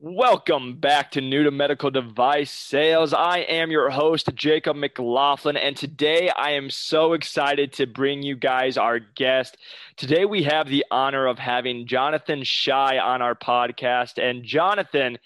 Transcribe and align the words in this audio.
Welcome 0.00 0.80
back 0.80 1.12
to 1.12 1.20
New 1.20 1.44
to 1.44 1.52
Medical 1.52 1.88
Device 1.88 2.50
Sales. 2.50 3.14
I 3.14 3.38
am 3.38 3.70
your 3.70 3.90
host, 3.90 4.28
Jacob 4.34 4.76
McLaughlin, 4.76 5.56
and 5.56 5.76
today 5.76 6.30
I 6.30 6.50
am 6.50 6.68
so 6.68 7.12
excited 7.12 7.72
to 7.74 7.86
bring 7.86 8.20
you 8.20 8.34
guys 8.34 8.76
our 8.76 8.98
guest. 8.98 9.56
Today 9.96 10.24
we 10.24 10.42
have 10.42 10.68
the 10.68 10.84
honor 10.90 11.28
of 11.28 11.38
having 11.38 11.86
Jonathan 11.86 12.42
Shy 12.42 12.98
on 12.98 13.22
our 13.22 13.36
podcast, 13.36 14.20
and 14.20 14.42
Jonathan 14.42 15.16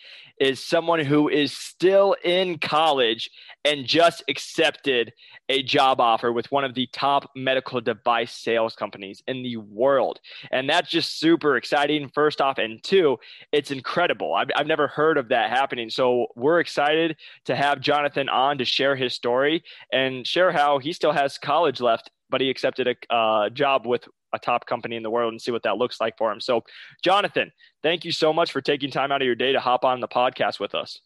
is 0.41 0.63
someone 0.63 1.01
who 1.01 1.29
is 1.29 1.53
still 1.53 2.17
in 2.25 2.59
college 2.59 3.31
and 3.65 3.87
just 3.87 4.23
accepted 4.29 5.13
a 5.49 5.63
job 5.63 6.01
offer 6.01 6.33
with 6.33 6.51
one 6.53 6.65
of 6.65 6.75
the 6.75 6.87
top 6.93 7.31
medical 7.35 7.81
device 7.81 8.33
sales 8.33 8.75
companies 8.75 9.23
in 9.27 9.43
the 9.43 9.57
world. 9.57 10.21
And 10.53 10.69
that's 10.69 10.91
just 10.91 11.19
super 11.19 11.57
exciting, 11.57 12.11
first 12.15 12.41
off. 12.41 12.59
And 12.59 12.83
two, 12.83 13.19
it's 13.53 13.71
incredible. 13.71 14.35
I've, 14.35 14.49
I've 14.57 14.67
never 14.67 14.89
heard 14.89 15.17
of 15.17 15.29
that 15.29 15.51
happening. 15.51 15.91
So 15.91 16.27
we're 16.37 16.61
excited 16.61 17.17
to 17.47 17.57
have 17.57 17.81
Jonathan 17.81 18.29
on 18.29 18.59
to 18.59 18.65
share 18.65 18.95
his 18.95 19.15
story 19.15 19.63
and 19.93 20.27
share 20.27 20.53
how 20.53 20.79
he 20.79 20.93
still 20.93 21.13
has 21.13 21.39
college 21.39 21.81
left, 21.81 22.11
but 22.31 22.41
he 22.41 22.51
accepted 22.51 22.89
a 22.89 23.15
uh, 23.15 23.51
job 23.51 23.87
with 23.87 24.07
a 24.33 24.39
top 24.39 24.67
company 24.67 24.97
in 24.97 25.03
the 25.03 25.11
world 25.11 25.33
and 25.33 25.41
see 25.41 25.51
what 25.51 25.63
that 25.63 25.79
looks 25.79 26.01
like 26.01 26.17
for 26.19 26.31
him. 26.31 26.41
So, 26.41 26.63
Jonathan, 27.03 27.51
thank 27.83 28.05
you 28.05 28.13
so 28.13 28.33
much 28.33 28.53
for 28.53 28.61
taking 28.61 28.91
time 28.91 29.11
out 29.13 29.23
of 29.23 29.27
your 29.27 29.35
day 29.35 29.53
to 29.53 29.61
hop 29.61 29.85
on 29.85 30.01
the 30.01 30.09
podcast 30.09 30.61
with 30.61 30.75
us. 30.75 30.99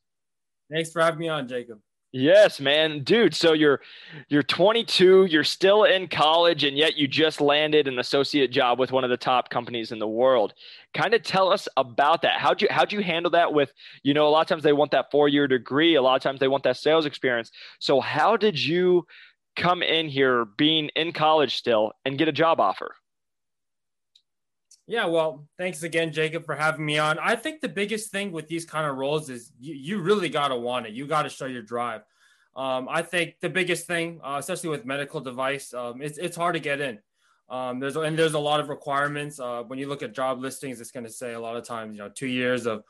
Thanks 0.71 0.91
for 0.91 1.03
having 1.03 1.21
me 1.21 1.29
on, 1.29 1.47
Jacob. 1.49 1.79
Yes, 2.15 2.61
man, 2.61 3.05
dude. 3.05 3.35
So 3.35 3.55
you're 3.55 3.81
you're 4.29 4.43
22, 4.43 5.27
you're 5.31 5.45
still 5.45 5.85
in 5.85 6.09
college, 6.09 6.63
and 6.63 6.77
yet 6.77 6.95
you 6.99 7.09
just 7.09 7.41
landed 7.41 7.89
an 7.89 7.99
associate 7.99 8.51
job 8.51 8.79
with 8.79 8.93
one 8.93 9.03
of 9.03 9.09
the 9.09 9.17
top 9.17 9.49
companies 9.49 9.93
in 9.93 9.99
the 9.99 10.07
world. 10.07 10.53
Kind 10.93 11.15
of 11.15 11.23
tell 11.23 11.51
us 11.51 11.69
about 11.79 12.21
that. 12.21 12.39
How'd 12.39 12.61
you 12.61 12.69
how'd 12.71 12.93
you 12.93 13.03
handle 13.03 13.31
that? 13.31 13.55
With 13.55 13.73
you 14.03 14.13
know, 14.13 14.29
a 14.29 14.29
lot 14.29 14.43
of 14.43 14.47
times 14.49 14.63
they 14.63 14.75
want 14.75 14.91
that 14.91 15.11
four 15.11 15.27
year 15.27 15.49
degree, 15.49 15.95
a 15.95 16.03
lot 16.03 16.17
of 16.17 16.23
times 16.23 16.39
they 16.39 16.49
want 16.49 16.65
that 16.65 16.77
sales 16.77 17.07
experience. 17.07 17.51
So 17.79 17.99
how 17.99 18.37
did 18.37 18.63
you 18.63 19.07
come 19.57 19.83
in 19.83 20.09
here, 20.09 20.45
being 20.45 20.89
in 20.97 21.13
college 21.13 21.57
still, 21.57 21.93
and 22.05 22.19
get 22.19 22.29
a 22.29 22.33
job 22.33 22.61
offer? 22.61 22.95
Yeah, 24.87 25.07
well, 25.07 25.47
thanks 25.59 25.83
again, 25.85 26.13
Jacob, 26.13 26.45
for 26.45 26.55
having 26.55 26.85
me 26.85 26.99
on. 26.99 27.19
I 27.19 27.37
think 27.37 27.61
the 27.61 27.69
biggest 27.69 28.11
thing 28.11 28.33
with 28.33 28.49
these 28.49 28.65
kind 28.65 28.87
of 28.87 28.97
roles 28.97 29.31
is 29.31 29.53
you, 29.61 29.75
you 29.75 30.01
really 30.01 30.29
got 30.29 30.49
to 30.49 30.57
want 30.57 30.87
it. 30.87 30.93
You 30.93 31.07
got 31.07 31.23
to 31.23 31.29
show 31.29 31.47
your 31.47 31.63
drive. 31.63 32.03
Um, 32.55 32.89
I 32.91 33.03
think 33.03 33.37
the 33.41 33.49
biggest 33.49 33.87
thing, 33.87 34.21
uh, 34.23 34.37
especially 34.39 34.71
with 34.71 34.85
medical 34.85 35.21
device, 35.21 35.73
um, 35.73 36.03
it's, 36.03 36.19
it's 36.19 36.37
hard 36.37 36.55
to 36.55 36.61
get 36.61 36.81
in. 36.81 36.99
Um, 37.49 37.81
there's 37.81 37.97
and 37.97 38.19
there's 38.19 38.35
a 38.35 38.39
lot 38.39 38.61
of 38.61 38.69
requirements. 38.69 39.39
Uh, 39.39 39.63
when 39.67 39.79
you 39.79 39.87
look 39.87 40.03
at 40.03 40.15
job 40.15 40.41
listings, 40.41 40.81
it's 40.81 40.91
going 40.91 41.05
to 41.05 41.13
say 41.13 41.35
a 41.35 41.41
lot 41.41 41.57
of 41.57 41.65
times, 41.65 41.97
you 41.97 42.03
know, 42.03 42.09
two 42.09 42.27
years 42.27 42.67
of 42.67 42.83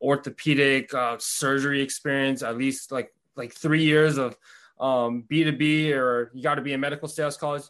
orthopedic 0.00 0.92
uh, 0.92 1.16
surgery 1.18 1.80
experience, 1.80 2.42
at 2.42 2.58
least 2.58 2.92
like 2.92 3.12
like 3.36 3.52
three 3.54 3.82
years 3.82 4.18
of 4.18 4.36
um, 4.80 5.24
B2B, 5.30 5.94
or 5.94 6.30
you 6.34 6.42
got 6.42 6.56
to 6.56 6.62
be 6.62 6.72
in 6.72 6.80
medical 6.80 7.08
sales 7.08 7.36
college. 7.36 7.62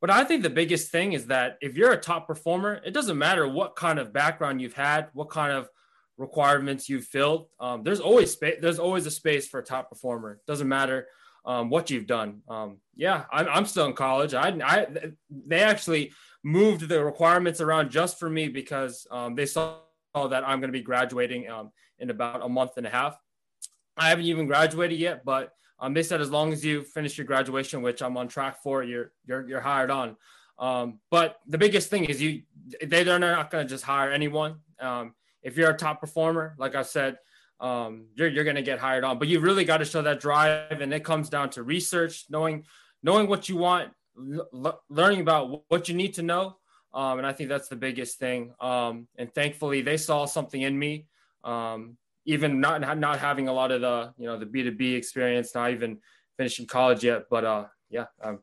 But 0.00 0.10
I 0.10 0.24
think 0.24 0.42
the 0.42 0.50
biggest 0.50 0.90
thing 0.90 1.12
is 1.12 1.26
that 1.26 1.56
if 1.62 1.76
you're 1.76 1.92
a 1.92 2.00
top 2.00 2.26
performer, 2.26 2.80
it 2.84 2.92
doesn't 2.92 3.16
matter 3.16 3.48
what 3.48 3.76
kind 3.76 3.98
of 3.98 4.12
background 4.12 4.60
you've 4.60 4.74
had, 4.74 5.08
what 5.12 5.30
kind 5.30 5.52
of 5.52 5.68
requirements 6.16 6.88
you've 6.88 7.04
filled. 7.04 7.46
Um, 7.60 7.82
there's 7.82 8.00
always 8.00 8.32
space. 8.32 8.58
There's 8.60 8.78
always 8.78 9.06
a 9.06 9.10
space 9.10 9.48
for 9.48 9.60
a 9.60 9.64
top 9.64 9.88
performer. 9.88 10.32
It 10.32 10.46
doesn't 10.46 10.68
matter 10.68 11.08
um, 11.44 11.70
what 11.70 11.90
you've 11.90 12.06
done. 12.06 12.42
Um, 12.48 12.78
yeah, 12.94 13.24
I'm, 13.32 13.48
I'm, 13.48 13.66
still 13.66 13.86
in 13.86 13.92
college. 13.92 14.34
I, 14.34 14.48
I, 14.64 14.86
they 15.30 15.60
actually 15.60 16.12
moved 16.42 16.88
the 16.88 17.04
requirements 17.04 17.60
around 17.60 17.90
just 17.90 18.18
for 18.18 18.30
me 18.30 18.48
because 18.48 19.06
um, 19.10 19.34
they 19.34 19.46
saw 19.46 19.76
that 20.14 20.46
I'm 20.46 20.60
going 20.60 20.72
to 20.72 20.78
be 20.78 20.82
graduating 20.82 21.50
um, 21.50 21.70
in 21.98 22.10
about 22.10 22.42
a 22.42 22.48
month 22.48 22.72
and 22.76 22.86
a 22.86 22.90
half. 22.90 23.18
I 23.96 24.08
haven't 24.08 24.24
even 24.24 24.46
graduated 24.46 24.98
yet, 24.98 25.24
but 25.24 25.52
um, 25.78 25.94
they 25.94 26.02
said 26.02 26.20
as 26.20 26.30
long 26.30 26.52
as 26.52 26.64
you 26.64 26.82
finish 26.82 27.18
your 27.18 27.26
graduation, 27.26 27.82
which 27.82 28.02
I'm 28.02 28.16
on 28.16 28.28
track 28.28 28.62
for, 28.62 28.82
you're 28.82 29.12
you're 29.26 29.48
you're 29.48 29.60
hired 29.60 29.90
on. 29.90 30.16
Um, 30.58 31.00
but 31.10 31.38
the 31.46 31.58
biggest 31.58 31.90
thing 31.90 32.04
is 32.04 32.22
you 32.22 32.42
they 32.82 33.02
they're 33.02 33.18
not 33.18 33.50
going 33.50 33.66
to 33.66 33.68
just 33.68 33.84
hire 33.84 34.12
anyone. 34.12 34.56
Um, 34.80 35.14
if 35.42 35.56
you're 35.56 35.70
a 35.70 35.76
top 35.76 36.00
performer, 36.00 36.54
like 36.58 36.74
I 36.74 36.82
said, 36.82 37.18
um, 37.60 38.06
you're 38.14 38.28
you're 38.28 38.44
going 38.44 38.56
to 38.56 38.62
get 38.62 38.78
hired 38.78 39.04
on. 39.04 39.18
But 39.18 39.28
you 39.28 39.40
really 39.40 39.64
got 39.64 39.78
to 39.78 39.84
show 39.84 40.02
that 40.02 40.20
drive, 40.20 40.80
and 40.80 40.92
it 40.92 41.04
comes 41.04 41.28
down 41.28 41.50
to 41.50 41.62
research, 41.62 42.26
knowing 42.30 42.64
knowing 43.02 43.26
what 43.28 43.48
you 43.48 43.56
want, 43.56 43.90
l- 44.16 44.80
learning 44.88 45.20
about 45.20 45.64
what 45.68 45.88
you 45.88 45.94
need 45.94 46.14
to 46.14 46.22
know. 46.22 46.56
Um, 46.92 47.18
and 47.18 47.26
I 47.26 47.32
think 47.32 47.48
that's 47.48 47.68
the 47.68 47.76
biggest 47.76 48.20
thing. 48.20 48.54
Um, 48.60 49.08
and 49.18 49.32
thankfully, 49.34 49.82
they 49.82 49.96
saw 49.96 50.26
something 50.26 50.62
in 50.62 50.78
me. 50.78 51.06
Um, 51.42 51.96
even 52.24 52.60
not 52.60 52.98
not 52.98 53.18
having 53.18 53.48
a 53.48 53.52
lot 53.52 53.70
of 53.70 53.80
the 53.80 54.12
you 54.16 54.26
know 54.26 54.38
the 54.38 54.46
B 54.46 54.62
two 54.62 54.72
B 54.72 54.94
experience, 54.94 55.54
not 55.54 55.70
even 55.70 55.98
finishing 56.36 56.66
college 56.66 57.04
yet. 57.04 57.24
But 57.30 57.44
uh, 57.44 57.64
yeah, 57.90 58.06
I'm 58.22 58.40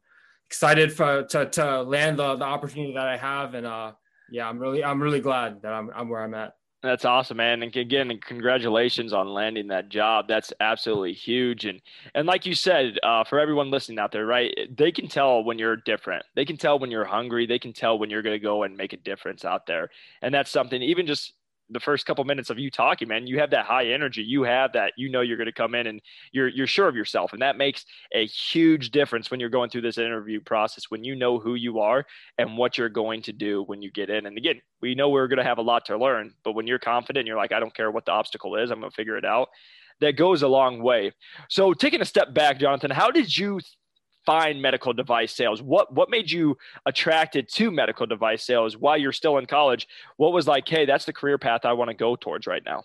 excited 0.47 0.93
for 0.93 1.23
to 1.23 1.45
to 1.49 1.81
land 1.83 2.19
the, 2.19 2.35
the 2.35 2.45
opportunity 2.45 2.93
that 2.93 3.07
I 3.07 3.17
have, 3.17 3.53
and 3.53 3.65
uh, 3.65 3.93
yeah, 4.29 4.47
I'm 4.47 4.59
really 4.59 4.83
I'm 4.83 5.01
really 5.01 5.21
glad 5.21 5.61
that 5.63 5.73
I'm 5.73 5.89
I'm 5.95 6.09
where 6.09 6.23
I'm 6.23 6.33
at. 6.33 6.53
That's 6.83 7.05
awesome, 7.05 7.37
man. 7.37 7.61
And 7.61 7.75
again, 7.75 8.19
congratulations 8.25 9.13
on 9.13 9.27
landing 9.27 9.67
that 9.67 9.89
job. 9.89 10.27
That's 10.27 10.51
absolutely 10.59 11.13
huge. 11.13 11.65
And 11.65 11.79
and 12.15 12.25
like 12.25 12.47
you 12.47 12.55
said, 12.55 12.97
uh, 13.03 13.23
for 13.23 13.39
everyone 13.39 13.69
listening 13.69 13.99
out 13.99 14.11
there, 14.11 14.25
right? 14.25 14.51
They 14.75 14.91
can 14.91 15.07
tell 15.07 15.43
when 15.43 15.59
you're 15.59 15.75
different. 15.75 16.25
They 16.35 16.43
can 16.43 16.57
tell 16.57 16.79
when 16.79 16.89
you're 16.89 17.05
hungry. 17.05 17.45
They 17.45 17.59
can 17.59 17.71
tell 17.71 17.99
when 17.99 18.09
you're 18.09 18.23
going 18.23 18.33
to 18.33 18.43
go 18.43 18.63
and 18.63 18.75
make 18.75 18.93
a 18.93 18.97
difference 18.97 19.45
out 19.45 19.67
there. 19.67 19.89
And 20.23 20.33
that's 20.33 20.49
something. 20.49 20.81
Even 20.81 21.05
just 21.05 21.33
the 21.71 21.79
first 21.79 22.05
couple 22.05 22.23
minutes 22.23 22.49
of 22.49 22.59
you 22.59 22.69
talking, 22.69 23.07
man, 23.07 23.27
you 23.27 23.39
have 23.39 23.51
that 23.51 23.65
high 23.65 23.87
energy. 23.87 24.21
You 24.21 24.43
have 24.43 24.73
that, 24.73 24.93
you 24.97 25.09
know, 25.09 25.21
you're 25.21 25.37
going 25.37 25.45
to 25.47 25.53
come 25.53 25.73
in 25.73 25.87
and 25.87 26.01
you're, 26.31 26.47
you're 26.47 26.67
sure 26.67 26.87
of 26.87 26.95
yourself. 26.95 27.33
And 27.33 27.41
that 27.41 27.57
makes 27.57 27.85
a 28.13 28.25
huge 28.25 28.91
difference 28.91 29.31
when 29.31 29.39
you're 29.39 29.49
going 29.49 29.69
through 29.69 29.81
this 29.81 29.97
interview 29.97 30.41
process, 30.41 30.85
when 30.89 31.03
you 31.03 31.15
know 31.15 31.39
who 31.39 31.55
you 31.55 31.79
are 31.79 32.05
and 32.37 32.57
what 32.57 32.77
you're 32.77 32.89
going 32.89 33.21
to 33.23 33.33
do 33.33 33.63
when 33.63 33.81
you 33.81 33.91
get 33.91 34.09
in. 34.09 34.25
And 34.25 34.37
again, 34.37 34.61
we 34.81 34.95
know 34.95 35.09
we're 35.09 35.27
going 35.27 35.37
to 35.37 35.43
have 35.43 35.57
a 35.57 35.63
lot 35.63 35.85
to 35.85 35.97
learn, 35.97 36.33
but 36.43 36.53
when 36.53 36.67
you're 36.67 36.79
confident, 36.79 37.27
you're 37.27 37.37
like, 37.37 37.51
I 37.51 37.59
don't 37.59 37.75
care 37.75 37.91
what 37.91 38.05
the 38.05 38.11
obstacle 38.11 38.55
is, 38.55 38.71
I'm 38.71 38.79
going 38.79 38.91
to 38.91 38.95
figure 38.95 39.17
it 39.17 39.25
out. 39.25 39.49
That 40.01 40.17
goes 40.17 40.41
a 40.41 40.47
long 40.47 40.81
way. 40.81 41.11
So, 41.47 41.73
taking 41.73 42.01
a 42.01 42.05
step 42.05 42.33
back, 42.33 42.59
Jonathan, 42.59 42.89
how 42.89 43.11
did 43.11 43.37
you 43.37 43.59
find 44.25 44.61
medical 44.61 44.93
device 44.93 45.33
sales? 45.33 45.61
What 45.61 45.93
what 45.93 46.09
made 46.09 46.29
you 46.29 46.57
attracted 46.85 47.47
to 47.53 47.71
medical 47.71 48.05
device 48.05 48.43
sales 48.43 48.77
while 48.77 48.97
you're 48.97 49.11
still 49.11 49.37
in 49.37 49.45
college? 49.45 49.87
What 50.17 50.33
was 50.33 50.47
like, 50.47 50.67
hey, 50.67 50.85
that's 50.85 51.05
the 51.05 51.13
career 51.13 51.37
path 51.37 51.65
I 51.65 51.73
want 51.73 51.89
to 51.89 51.95
go 51.95 52.15
towards 52.15 52.47
right 52.47 52.63
now? 52.65 52.83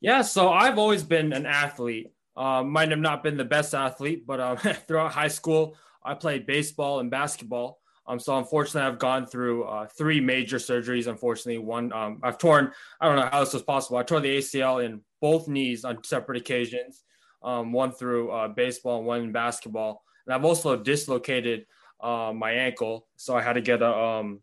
Yeah, 0.00 0.22
so 0.22 0.50
I've 0.50 0.78
always 0.78 1.02
been 1.02 1.32
an 1.32 1.46
athlete. 1.46 2.12
Uh, 2.36 2.62
might 2.62 2.90
have 2.90 3.00
not 3.00 3.24
been 3.24 3.36
the 3.36 3.44
best 3.44 3.74
athlete, 3.74 4.24
but 4.26 4.38
um, 4.38 4.56
throughout 4.86 5.10
high 5.10 5.28
school, 5.28 5.76
I 6.04 6.14
played 6.14 6.46
baseball 6.46 7.00
and 7.00 7.10
basketball. 7.10 7.80
Um, 8.06 8.18
so 8.18 8.38
unfortunately, 8.38 8.88
I've 8.88 8.98
gone 8.98 9.26
through 9.26 9.64
uh, 9.64 9.86
three 9.86 10.20
major 10.20 10.56
surgeries. 10.56 11.08
Unfortunately, 11.08 11.58
one 11.58 11.92
um, 11.92 12.20
I've 12.22 12.38
torn. 12.38 12.72
I 13.00 13.06
don't 13.06 13.16
know 13.16 13.28
how 13.30 13.40
this 13.40 13.52
was 13.52 13.62
possible. 13.62 13.98
I 13.98 14.02
tore 14.04 14.20
the 14.20 14.38
ACL 14.38 14.84
in 14.84 15.02
both 15.20 15.48
knees 15.48 15.84
on 15.84 16.02
separate 16.04 16.38
occasions 16.38 17.02
um, 17.42 17.72
one 17.72 17.92
through 17.92 18.30
uh, 18.30 18.48
baseball 18.48 18.98
and 18.98 19.06
one 19.06 19.22
in 19.22 19.32
basketball. 19.32 20.02
And 20.26 20.34
I've 20.34 20.44
also 20.44 20.76
dislocated 20.76 21.66
uh, 22.00 22.32
my 22.34 22.52
ankle, 22.52 23.06
so 23.16 23.36
I 23.36 23.42
had 23.42 23.54
to 23.54 23.60
get 23.60 23.82
a. 23.82 23.92
Um, 23.92 24.40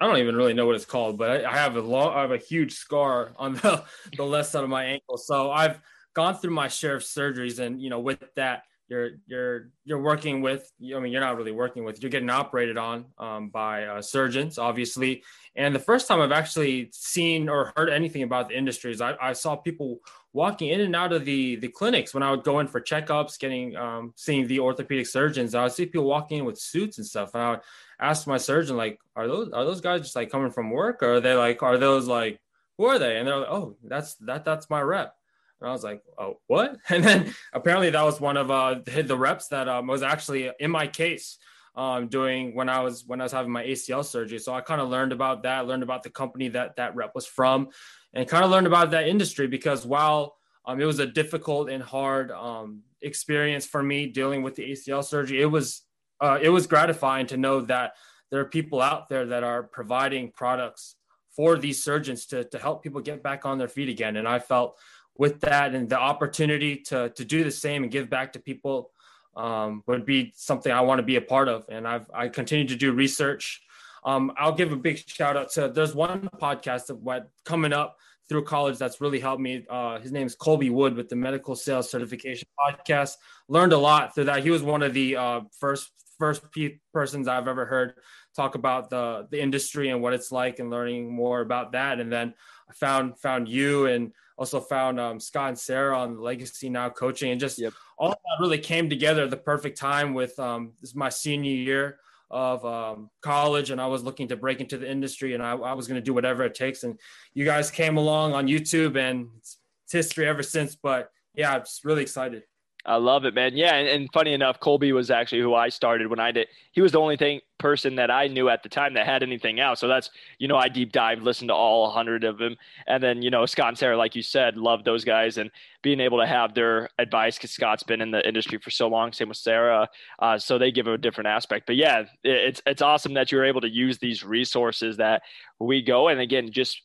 I 0.00 0.06
don't 0.06 0.18
even 0.18 0.36
really 0.36 0.54
know 0.54 0.66
what 0.66 0.74
it's 0.74 0.84
called, 0.84 1.16
but 1.16 1.44
I, 1.44 1.56
have 1.56 1.76
a 1.76 1.80
long, 1.80 2.14
I 2.14 2.22
have 2.22 2.32
a 2.32 2.36
huge 2.36 2.74
scar 2.74 3.32
on 3.36 3.54
the, 3.54 3.84
the 4.16 4.24
left 4.24 4.50
side 4.50 4.64
of 4.64 4.68
my 4.68 4.84
ankle. 4.84 5.16
So 5.16 5.52
I've 5.52 5.78
gone 6.14 6.36
through 6.36 6.50
my 6.50 6.68
share 6.68 6.96
of 6.96 7.02
surgeries, 7.02 7.58
and 7.60 7.80
you 7.80 7.90
know, 7.90 8.00
with 8.00 8.22
that, 8.34 8.64
you're 8.88 9.10
you're 9.26 9.70
you're 9.84 10.00
working 10.00 10.42
with 10.42 10.70
i 10.94 10.98
mean 10.98 11.10
you're 11.10 11.20
not 11.20 11.36
really 11.36 11.52
working 11.52 11.84
with 11.84 12.02
you're 12.02 12.10
getting 12.10 12.30
operated 12.30 12.76
on 12.76 13.06
um, 13.18 13.48
by 13.48 13.84
uh, 13.84 14.02
surgeons 14.02 14.58
obviously. 14.58 15.22
And 15.56 15.74
the 15.74 15.80
first 15.80 16.06
time 16.08 16.20
i've 16.20 16.32
actually 16.32 16.90
seen 16.92 17.48
or 17.48 17.72
heard 17.76 17.88
anything 17.88 18.22
about 18.22 18.48
the 18.48 18.58
industries 18.58 19.00
I, 19.00 19.14
I 19.20 19.32
saw 19.32 19.56
people 19.56 20.00
walking 20.32 20.70
in 20.70 20.80
and 20.80 20.94
out 20.94 21.12
of 21.12 21.24
the 21.24 21.56
the 21.56 21.68
clinics 21.68 22.12
when 22.12 22.22
i 22.22 22.30
would 22.30 22.44
go 22.44 22.60
in 22.60 22.66
for 22.66 22.80
checkups 22.80 23.38
getting 23.38 23.76
um, 23.76 24.12
seeing 24.16 24.46
the 24.46 24.60
orthopedic 24.60 25.06
surgeons. 25.06 25.54
I 25.54 25.62
would 25.62 25.72
see 25.72 25.86
people 25.86 26.04
walking 26.04 26.38
in 26.38 26.44
with 26.44 26.58
suits 26.58 26.98
and 26.98 27.06
stuff. 27.06 27.34
And 27.34 27.42
i 27.42 27.50
would 27.52 27.60
ask 28.00 28.26
my 28.26 28.36
surgeon 28.36 28.76
like 28.76 28.98
are 29.16 29.26
those 29.26 29.50
are 29.52 29.64
those 29.64 29.80
guys 29.80 30.02
just 30.02 30.16
like 30.16 30.30
coming 30.30 30.50
from 30.50 30.70
work? 30.70 31.02
Or 31.02 31.14
are 31.14 31.20
they 31.20 31.34
like 31.34 31.62
are 31.62 31.78
those 31.78 32.06
like 32.06 32.40
who 32.76 32.86
are 32.86 32.98
they? 32.98 33.16
And 33.16 33.26
they're 33.26 33.38
like 33.38 33.48
oh 33.50 33.76
that's 33.82 34.14
that 34.16 34.44
that's 34.44 34.68
my 34.68 34.80
rep 34.82 35.16
and 35.60 35.68
I 35.68 35.72
was 35.72 35.84
like, 35.84 36.02
oh, 36.18 36.38
what? 36.46 36.76
And 36.90 37.02
then 37.02 37.34
apparently 37.52 37.90
that 37.90 38.02
was 38.02 38.20
one 38.20 38.36
of 38.36 38.50
uh, 38.50 38.76
the 38.84 39.16
reps 39.16 39.48
that 39.48 39.68
um, 39.68 39.86
was 39.86 40.02
actually 40.02 40.50
in 40.58 40.70
my 40.70 40.86
case 40.86 41.38
um, 41.76 42.08
doing 42.08 42.54
when 42.54 42.68
I 42.68 42.80
was 42.80 43.04
when 43.06 43.20
I 43.20 43.24
was 43.24 43.32
having 43.32 43.50
my 43.50 43.64
ACL 43.64 44.04
surgery. 44.04 44.38
So 44.38 44.54
I 44.54 44.60
kind 44.60 44.80
of 44.80 44.88
learned 44.88 45.12
about 45.12 45.42
that, 45.42 45.66
learned 45.66 45.82
about 45.82 46.02
the 46.02 46.10
company 46.10 46.48
that 46.48 46.76
that 46.76 46.94
rep 46.94 47.14
was 47.14 47.26
from, 47.26 47.68
and 48.12 48.28
kind 48.28 48.44
of 48.44 48.50
learned 48.50 48.66
about 48.66 48.92
that 48.92 49.08
industry 49.08 49.46
because 49.46 49.84
while 49.84 50.36
um, 50.66 50.80
it 50.80 50.84
was 50.84 50.98
a 50.98 51.06
difficult 51.06 51.68
and 51.68 51.82
hard 51.82 52.30
um, 52.30 52.82
experience 53.02 53.66
for 53.66 53.82
me 53.82 54.06
dealing 54.06 54.42
with 54.42 54.54
the 54.54 54.70
ACL 54.70 55.04
surgery, 55.04 55.42
it 55.42 55.46
was 55.46 55.82
uh, 56.20 56.38
it 56.40 56.48
was 56.48 56.66
gratifying 56.66 57.26
to 57.26 57.36
know 57.36 57.60
that 57.62 57.94
there 58.30 58.40
are 58.40 58.46
people 58.46 58.80
out 58.80 59.08
there 59.08 59.26
that 59.26 59.42
are 59.42 59.62
providing 59.62 60.30
products 60.30 60.96
for 61.34 61.58
these 61.58 61.82
surgeons 61.82 62.26
to, 62.26 62.44
to 62.44 62.58
help 62.58 62.82
people 62.82 63.00
get 63.00 63.22
back 63.22 63.44
on 63.44 63.58
their 63.58 63.68
feet 63.68 63.88
again. 63.88 64.16
And 64.16 64.28
I 64.28 64.38
felt 64.38 64.78
with 65.16 65.40
that 65.40 65.74
and 65.74 65.88
the 65.88 65.98
opportunity 65.98 66.76
to, 66.76 67.10
to 67.10 67.24
do 67.24 67.44
the 67.44 67.50
same 67.50 67.82
and 67.82 67.92
give 67.92 68.10
back 68.10 68.32
to 68.32 68.40
people 68.40 68.90
um, 69.36 69.82
would 69.86 70.04
be 70.04 70.32
something 70.36 70.72
I 70.72 70.80
want 70.80 70.98
to 70.98 71.02
be 71.02 71.16
a 71.16 71.20
part 71.20 71.48
of. 71.48 71.64
And 71.68 71.86
I've, 71.86 72.10
I 72.14 72.28
continue 72.28 72.66
to 72.68 72.76
do 72.76 72.92
research. 72.92 73.62
Um, 74.04 74.32
I'll 74.36 74.54
give 74.54 74.72
a 74.72 74.76
big 74.76 74.98
shout 75.08 75.36
out 75.36 75.50
to, 75.52 75.68
there's 75.68 75.94
one 75.94 76.28
podcast 76.40 76.86
that 76.86 76.96
went 76.96 77.24
coming 77.44 77.72
up 77.72 77.96
through 78.28 78.44
college 78.44 78.78
that's 78.78 79.00
really 79.00 79.20
helped 79.20 79.40
me. 79.40 79.64
Uh, 79.68 79.98
his 79.98 80.12
name 80.12 80.26
is 80.26 80.34
Colby 80.34 80.70
Wood 80.70 80.94
with 80.94 81.08
the 81.08 81.16
Medical 81.16 81.54
Sales 81.54 81.90
Certification 81.90 82.48
Podcast. 82.58 83.16
Learned 83.48 83.72
a 83.72 83.78
lot 83.78 84.14
through 84.14 84.24
that. 84.24 84.42
He 84.42 84.50
was 84.50 84.62
one 84.62 84.82
of 84.82 84.94
the 84.94 85.16
uh, 85.16 85.40
first 85.58 85.90
first 86.18 86.44
persons 86.92 87.26
I've 87.28 87.48
ever 87.48 87.66
heard 87.66 87.94
talk 88.34 88.54
about 88.54 88.90
the 88.90 89.26
the 89.30 89.40
industry 89.40 89.90
and 89.90 90.02
what 90.02 90.12
it's 90.12 90.32
like, 90.32 90.58
and 90.58 90.70
learning 90.70 91.12
more 91.12 91.40
about 91.40 91.72
that. 91.72 92.00
And 92.00 92.12
then 92.12 92.34
I 92.68 92.72
found 92.72 93.18
found 93.18 93.48
you, 93.48 93.86
and 93.86 94.12
also 94.36 94.60
found 94.60 94.98
um, 94.98 95.20
Scott 95.20 95.48
and 95.48 95.58
Sarah 95.58 95.98
on 95.98 96.20
Legacy 96.20 96.68
Now 96.68 96.88
Coaching, 96.88 97.30
and 97.30 97.40
just 97.40 97.58
yep. 97.58 97.72
all 97.98 98.10
that 98.10 98.40
really 98.40 98.58
came 98.58 98.88
together 98.88 99.24
at 99.24 99.30
the 99.30 99.36
perfect 99.36 99.78
time. 99.78 100.14
With 100.14 100.38
um, 100.38 100.72
this 100.80 100.90
is 100.90 100.96
my 100.96 101.08
senior 101.08 101.52
year 101.52 101.98
of 102.30 102.64
um, 102.64 103.10
college 103.20 103.70
and 103.70 103.80
I 103.80 103.86
was 103.86 104.02
looking 104.02 104.26
to 104.28 104.36
break 104.36 104.60
into 104.60 104.76
the 104.76 104.90
industry 104.90 105.34
and 105.34 105.42
I, 105.42 105.52
I 105.52 105.72
was 105.74 105.86
going 105.86 106.00
to 106.00 106.04
do 106.04 106.12
whatever 106.12 106.42
it 106.42 106.54
takes. 106.54 106.82
And 106.82 106.98
you 107.32 107.44
guys 107.44 107.70
came 107.70 107.96
along 107.96 108.32
on 108.32 108.48
YouTube 108.48 108.98
and 108.98 109.28
it's, 109.38 109.58
it's 109.84 109.92
history 109.92 110.26
ever 110.26 110.42
since. 110.42 110.74
But 110.74 111.10
yeah, 111.34 111.54
I'm 111.54 111.60
just 111.60 111.84
really 111.84 112.02
excited. 112.02 112.42
I 112.86 112.96
love 112.96 113.24
it, 113.24 113.34
man. 113.34 113.56
Yeah, 113.56 113.74
and, 113.74 113.88
and, 113.88 114.12
funny 114.12 114.34
enough, 114.34 114.60
Colby 114.60 114.92
was 114.92 115.10
actually 115.10 115.40
who 115.40 115.54
I 115.54 115.70
started 115.70 116.08
when 116.08 116.20
I 116.20 116.32
did. 116.32 116.48
He 116.72 116.82
was 116.82 116.92
the 116.92 117.00
only 117.00 117.16
thing 117.16 117.40
person 117.58 117.94
that 117.96 118.10
I 118.10 118.26
knew 118.26 118.50
at 118.50 118.62
the 118.62 118.68
time 118.68 118.92
that 118.94 119.06
had 119.06 119.22
anything 119.22 119.58
out. 119.58 119.78
So 119.78 119.88
that's 119.88 120.10
you 120.38 120.48
know 120.48 120.56
I 120.56 120.68
deep 120.68 120.92
dive, 120.92 121.22
listened 121.22 121.48
to 121.48 121.54
all 121.54 121.90
hundred 121.90 122.24
of 122.24 122.36
them, 122.36 122.56
and 122.86 123.02
then 123.02 123.22
you 123.22 123.30
know 123.30 123.46
Scott 123.46 123.68
and 123.68 123.78
Sarah, 123.78 123.96
like 123.96 124.14
you 124.14 124.22
said, 124.22 124.58
love 124.58 124.84
those 124.84 125.02
guys 125.02 125.38
and 125.38 125.50
being 125.82 126.00
able 126.00 126.18
to 126.18 126.26
have 126.26 126.52
their 126.52 126.90
advice 126.98 127.38
because 127.38 127.52
Scott's 127.52 127.82
been 127.82 128.02
in 128.02 128.10
the 128.10 128.26
industry 128.26 128.58
for 128.58 128.70
so 128.70 128.88
long. 128.88 129.12
Same 129.12 129.28
with 129.28 129.38
Sarah, 129.38 129.88
uh, 130.18 130.38
so 130.38 130.58
they 130.58 130.70
give 130.70 130.86
a 130.86 130.98
different 130.98 131.28
aspect. 131.28 131.66
But 131.66 131.76
yeah, 131.76 132.04
it's 132.22 132.60
it's 132.66 132.82
awesome 132.82 133.14
that 133.14 133.32
you're 133.32 133.46
able 133.46 133.62
to 133.62 133.70
use 133.70 133.98
these 133.98 134.22
resources 134.22 134.98
that 134.98 135.22
we 135.58 135.80
go 135.80 136.08
and 136.08 136.20
again 136.20 136.52
just 136.52 136.82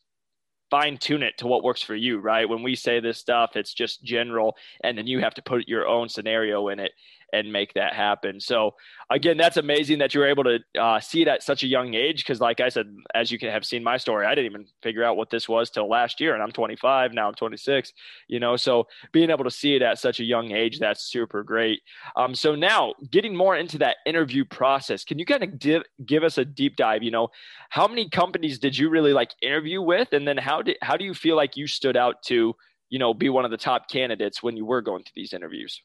fine 0.70 0.96
tune 0.96 1.22
it 1.22 1.38
to 1.38 1.46
what 1.46 1.64
works 1.64 1.82
for 1.82 1.94
you, 1.94 2.18
right? 2.18 2.48
When 2.48 2.62
we 2.62 2.76
say 2.76 3.00
this 3.00 3.18
stuff, 3.18 3.56
it's 3.56 3.74
just 3.74 4.02
general, 4.02 4.56
and 4.82 4.96
then 4.96 5.06
you 5.06 5.20
have 5.20 5.34
to 5.34 5.42
put 5.42 5.68
your 5.68 5.86
own 5.86 6.08
scenario 6.08 6.68
in 6.68 6.78
it 6.78 6.92
and 7.32 7.52
make 7.52 7.74
that 7.74 7.94
happen. 7.94 8.40
So 8.40 8.74
again, 9.10 9.36
that's 9.36 9.56
amazing 9.56 9.98
that 9.98 10.14
you're 10.14 10.26
able 10.26 10.44
to 10.44 10.58
uh, 10.78 11.00
see 11.00 11.22
it 11.22 11.28
at 11.28 11.42
such 11.42 11.62
a 11.62 11.66
young 11.66 11.94
age. 11.94 12.24
Because 12.24 12.40
like 12.40 12.60
I 12.60 12.68
said, 12.68 12.94
as 13.14 13.30
you 13.30 13.38
can 13.38 13.50
have 13.50 13.64
seen 13.64 13.82
my 13.82 13.96
story, 13.96 14.26
I 14.26 14.34
didn't 14.34 14.50
even 14.50 14.66
figure 14.82 15.04
out 15.04 15.16
what 15.16 15.30
this 15.30 15.48
was 15.48 15.70
till 15.70 15.88
last 15.88 16.20
year, 16.20 16.34
and 16.34 16.42
I'm 16.42 16.52
25 16.52 17.12
now. 17.12 17.28
I'm 17.28 17.34
26. 17.34 17.92
You 18.28 18.40
know, 18.40 18.56
so 18.56 18.86
being 19.12 19.30
able 19.30 19.44
to 19.44 19.50
see 19.50 19.74
it 19.74 19.82
at 19.82 19.98
such 19.98 20.20
a 20.20 20.24
young 20.24 20.52
age, 20.52 20.78
that's 20.78 21.02
super 21.02 21.42
great. 21.42 21.80
Um, 22.16 22.34
so 22.34 22.54
now 22.54 22.94
getting 23.10 23.36
more 23.36 23.56
into 23.56 23.78
that 23.78 23.96
interview 24.06 24.44
process, 24.44 25.04
can 25.04 25.18
you 25.18 25.26
kind 25.26 25.42
of 25.42 25.58
div- 25.58 25.84
give 26.06 26.22
us 26.22 26.38
a 26.38 26.44
deep 26.44 26.76
dive? 26.76 27.02
You 27.02 27.10
know, 27.10 27.28
how 27.68 27.86
many 27.86 28.08
companies 28.08 28.58
did 28.58 28.76
you 28.76 28.90
really 28.90 29.12
like 29.12 29.34
interview 29.42 29.82
with, 29.82 30.12
and 30.12 30.26
then 30.26 30.36
how 30.36 30.62
did 30.62 30.76
how 30.82 30.96
do 30.96 31.04
you 31.04 31.14
feel 31.14 31.36
like 31.36 31.56
you 31.56 31.66
stood 31.66 31.96
out 31.96 32.22
to 32.24 32.54
you 32.88 32.98
know 32.98 33.14
be 33.14 33.28
one 33.28 33.44
of 33.44 33.50
the 33.50 33.56
top 33.56 33.88
candidates 33.88 34.42
when 34.42 34.56
you 34.56 34.64
were 34.64 34.82
going 34.82 35.04
to 35.04 35.12
these 35.14 35.32
interviews? 35.32 35.82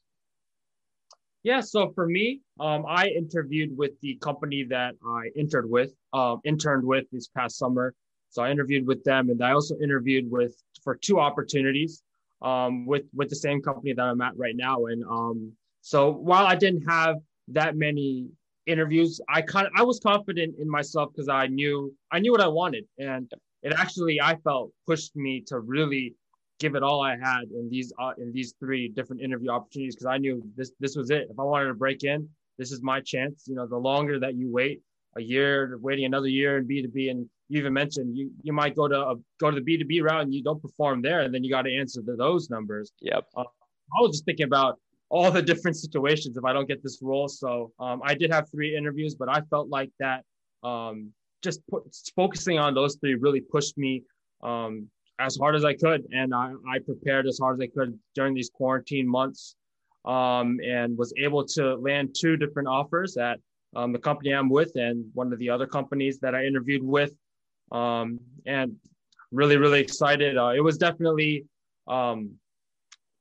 Yeah, 1.46 1.62
so 1.62 1.92
for 1.94 2.08
me, 2.08 2.42
um, 2.60 2.86
I 2.90 3.10
interviewed 3.10 3.78
with 3.78 3.92
the 4.02 4.16
company 4.16 4.64
that 4.64 4.96
I 5.06 5.30
interned 5.36 5.70
with, 5.70 5.94
uh, 6.12 6.38
interned 6.44 6.84
with 6.84 7.06
this 7.12 7.28
past 7.28 7.60
summer. 7.60 7.94
So 8.30 8.42
I 8.42 8.50
interviewed 8.50 8.88
with 8.88 9.04
them, 9.04 9.30
and 9.30 9.40
I 9.44 9.52
also 9.52 9.76
interviewed 9.78 10.26
with 10.32 10.56
for 10.84 10.96
two 10.96 11.20
opportunities 11.20 12.02
um, 12.42 12.88
with 12.88 13.04
with 13.14 13.30
the 13.30 13.36
same 13.36 13.62
company 13.62 13.94
that 13.94 14.02
I'm 14.02 14.22
at 14.22 14.36
right 14.36 14.56
now. 14.58 14.86
And 14.86 15.04
um, 15.04 15.52
so 15.82 16.14
while 16.14 16.48
I 16.48 16.56
didn't 16.56 16.82
have 16.90 17.18
that 17.50 17.78
many 17.78 18.28
interviews, 18.66 19.22
I 19.30 19.44
kind 19.44 19.68
of 19.68 19.74
I 19.78 19.84
was 19.84 20.00
confident 20.00 20.56
in 20.58 20.68
myself 20.68 21.12
because 21.14 21.30
I 21.30 21.46
knew 21.46 21.94
I 22.12 22.18
knew 22.18 22.32
what 22.32 22.42
I 22.42 22.48
wanted, 22.48 22.86
and 22.98 23.32
it 23.62 23.72
actually 23.72 24.20
I 24.20 24.36
felt 24.38 24.72
pushed 24.88 25.16
me 25.16 25.42
to 25.46 25.60
really 25.60 26.16
give 26.60 26.76
it 26.76 26.84
all 26.84 27.02
I 27.02 27.18
had 27.18 27.44
in 27.52 27.70
these 27.70 27.92
uh, 28.00 28.14
in 28.18 28.32
these 28.32 28.54
three 28.60 28.88
different 28.88 29.22
interview 29.22 29.50
opportunities 29.50 29.96
because 29.96 30.08
I 30.08 30.18
knew 30.18 30.42
this 30.56 30.72
this 30.80 30.96
was 30.96 31.10
it. 31.10 31.28
If 31.30 31.40
I 31.40 31.44
wanted 31.44 31.68
to 31.68 31.74
break 31.74 32.04
in, 32.04 32.30
this 32.58 32.72
is 32.72 32.82
my 32.82 33.02
chance. 33.02 33.44
You 33.48 33.56
know, 33.56 33.68
the 33.68 33.78
longer 33.78 34.20
that 34.20 34.36
you 34.36 34.52
wait, 34.52 34.82
a 35.18 35.22
year, 35.22 35.78
waiting 35.82 36.06
another 36.06 36.28
year 36.28 36.58
in 36.58 36.68
B 36.68 36.82
two 36.82 36.88
B, 36.90 37.10
and 37.10 37.30
you 37.50 37.60
even 37.60 37.74
mentioned 37.74 38.18
you 38.18 38.32
you 38.44 38.54
might 38.54 38.76
go 38.76 38.88
to 38.88 39.00
a, 39.12 39.16
go 39.40 39.50
to 39.52 39.56
the 39.56 39.62
B 39.62 39.78
two 39.78 39.86
B 39.86 40.02
route 40.02 40.22
and 40.22 40.34
you 40.34 40.44
don't 40.44 40.62
perform 40.62 41.02
there, 41.02 41.22
and 41.22 41.34
then 41.34 41.44
you 41.44 41.50
got 41.50 41.64
to 41.64 41.76
answer 41.76 42.02
to 42.02 42.16
those 42.16 42.50
numbers. 42.50 42.92
Yep. 43.02 43.26
Uh, 43.36 43.42
I 43.42 44.02
was 44.02 44.12
just 44.12 44.26
thinking 44.26 44.46
about 44.46 44.80
all 45.10 45.30
the 45.32 45.42
different 45.42 45.78
situations 45.78 46.36
if 46.36 46.44
I 46.44 46.52
don't 46.52 46.68
get 46.68 46.82
this 46.82 47.00
role. 47.02 47.28
So 47.28 47.72
um, 47.80 48.02
I 48.04 48.16
did 48.16 48.32
have 48.32 48.50
three 48.50 48.76
interviews, 48.76 49.14
but 49.16 49.30
I 49.30 49.42
felt 49.52 49.70
like 49.70 49.92
that 50.00 50.24
um, 50.64 51.12
just 51.44 51.62
put, 51.68 51.84
focusing 52.16 52.58
on 52.58 52.74
those 52.74 52.96
three 52.96 53.14
really 53.14 53.42
pushed 53.42 53.78
me 53.78 54.04
um, 54.42 54.90
as 55.20 55.38
hard 55.38 55.56
as 55.56 55.64
I 55.64 55.74
could, 55.74 56.06
and 56.12 56.34
I, 56.34 56.54
I 56.70 56.80
prepared 56.80 57.28
as 57.28 57.40
hard 57.40 57.62
as 57.62 57.68
I 57.68 57.68
could 57.68 57.98
during 58.16 58.34
these 58.34 58.50
quarantine 58.50 59.08
months, 59.08 59.56
um, 60.04 60.60
and 60.66 60.98
was 60.98 61.14
able 61.18 61.46
to 61.46 61.76
land 61.76 62.16
two 62.16 62.38
different 62.38 62.68
offers 62.68 63.18
at 63.18 63.40
um, 63.76 63.92
the 63.92 64.00
company 64.00 64.32
I'm 64.32 64.50
with 64.50 64.72
and 64.76 65.06
one 65.14 65.32
of 65.34 65.40
the 65.40 65.50
other 65.50 65.68
companies 65.68 66.20
that 66.20 66.36
I 66.36 66.46
interviewed 66.46 66.84
with, 66.84 67.14
um, 67.72 68.20
and 68.46 68.76
really 69.32 69.58
really 69.58 69.80
excited. 69.80 70.38
Uh, 70.38 70.54
it 70.56 70.62
was 70.62 70.78
definitely 70.78 71.46
um, 71.88 72.32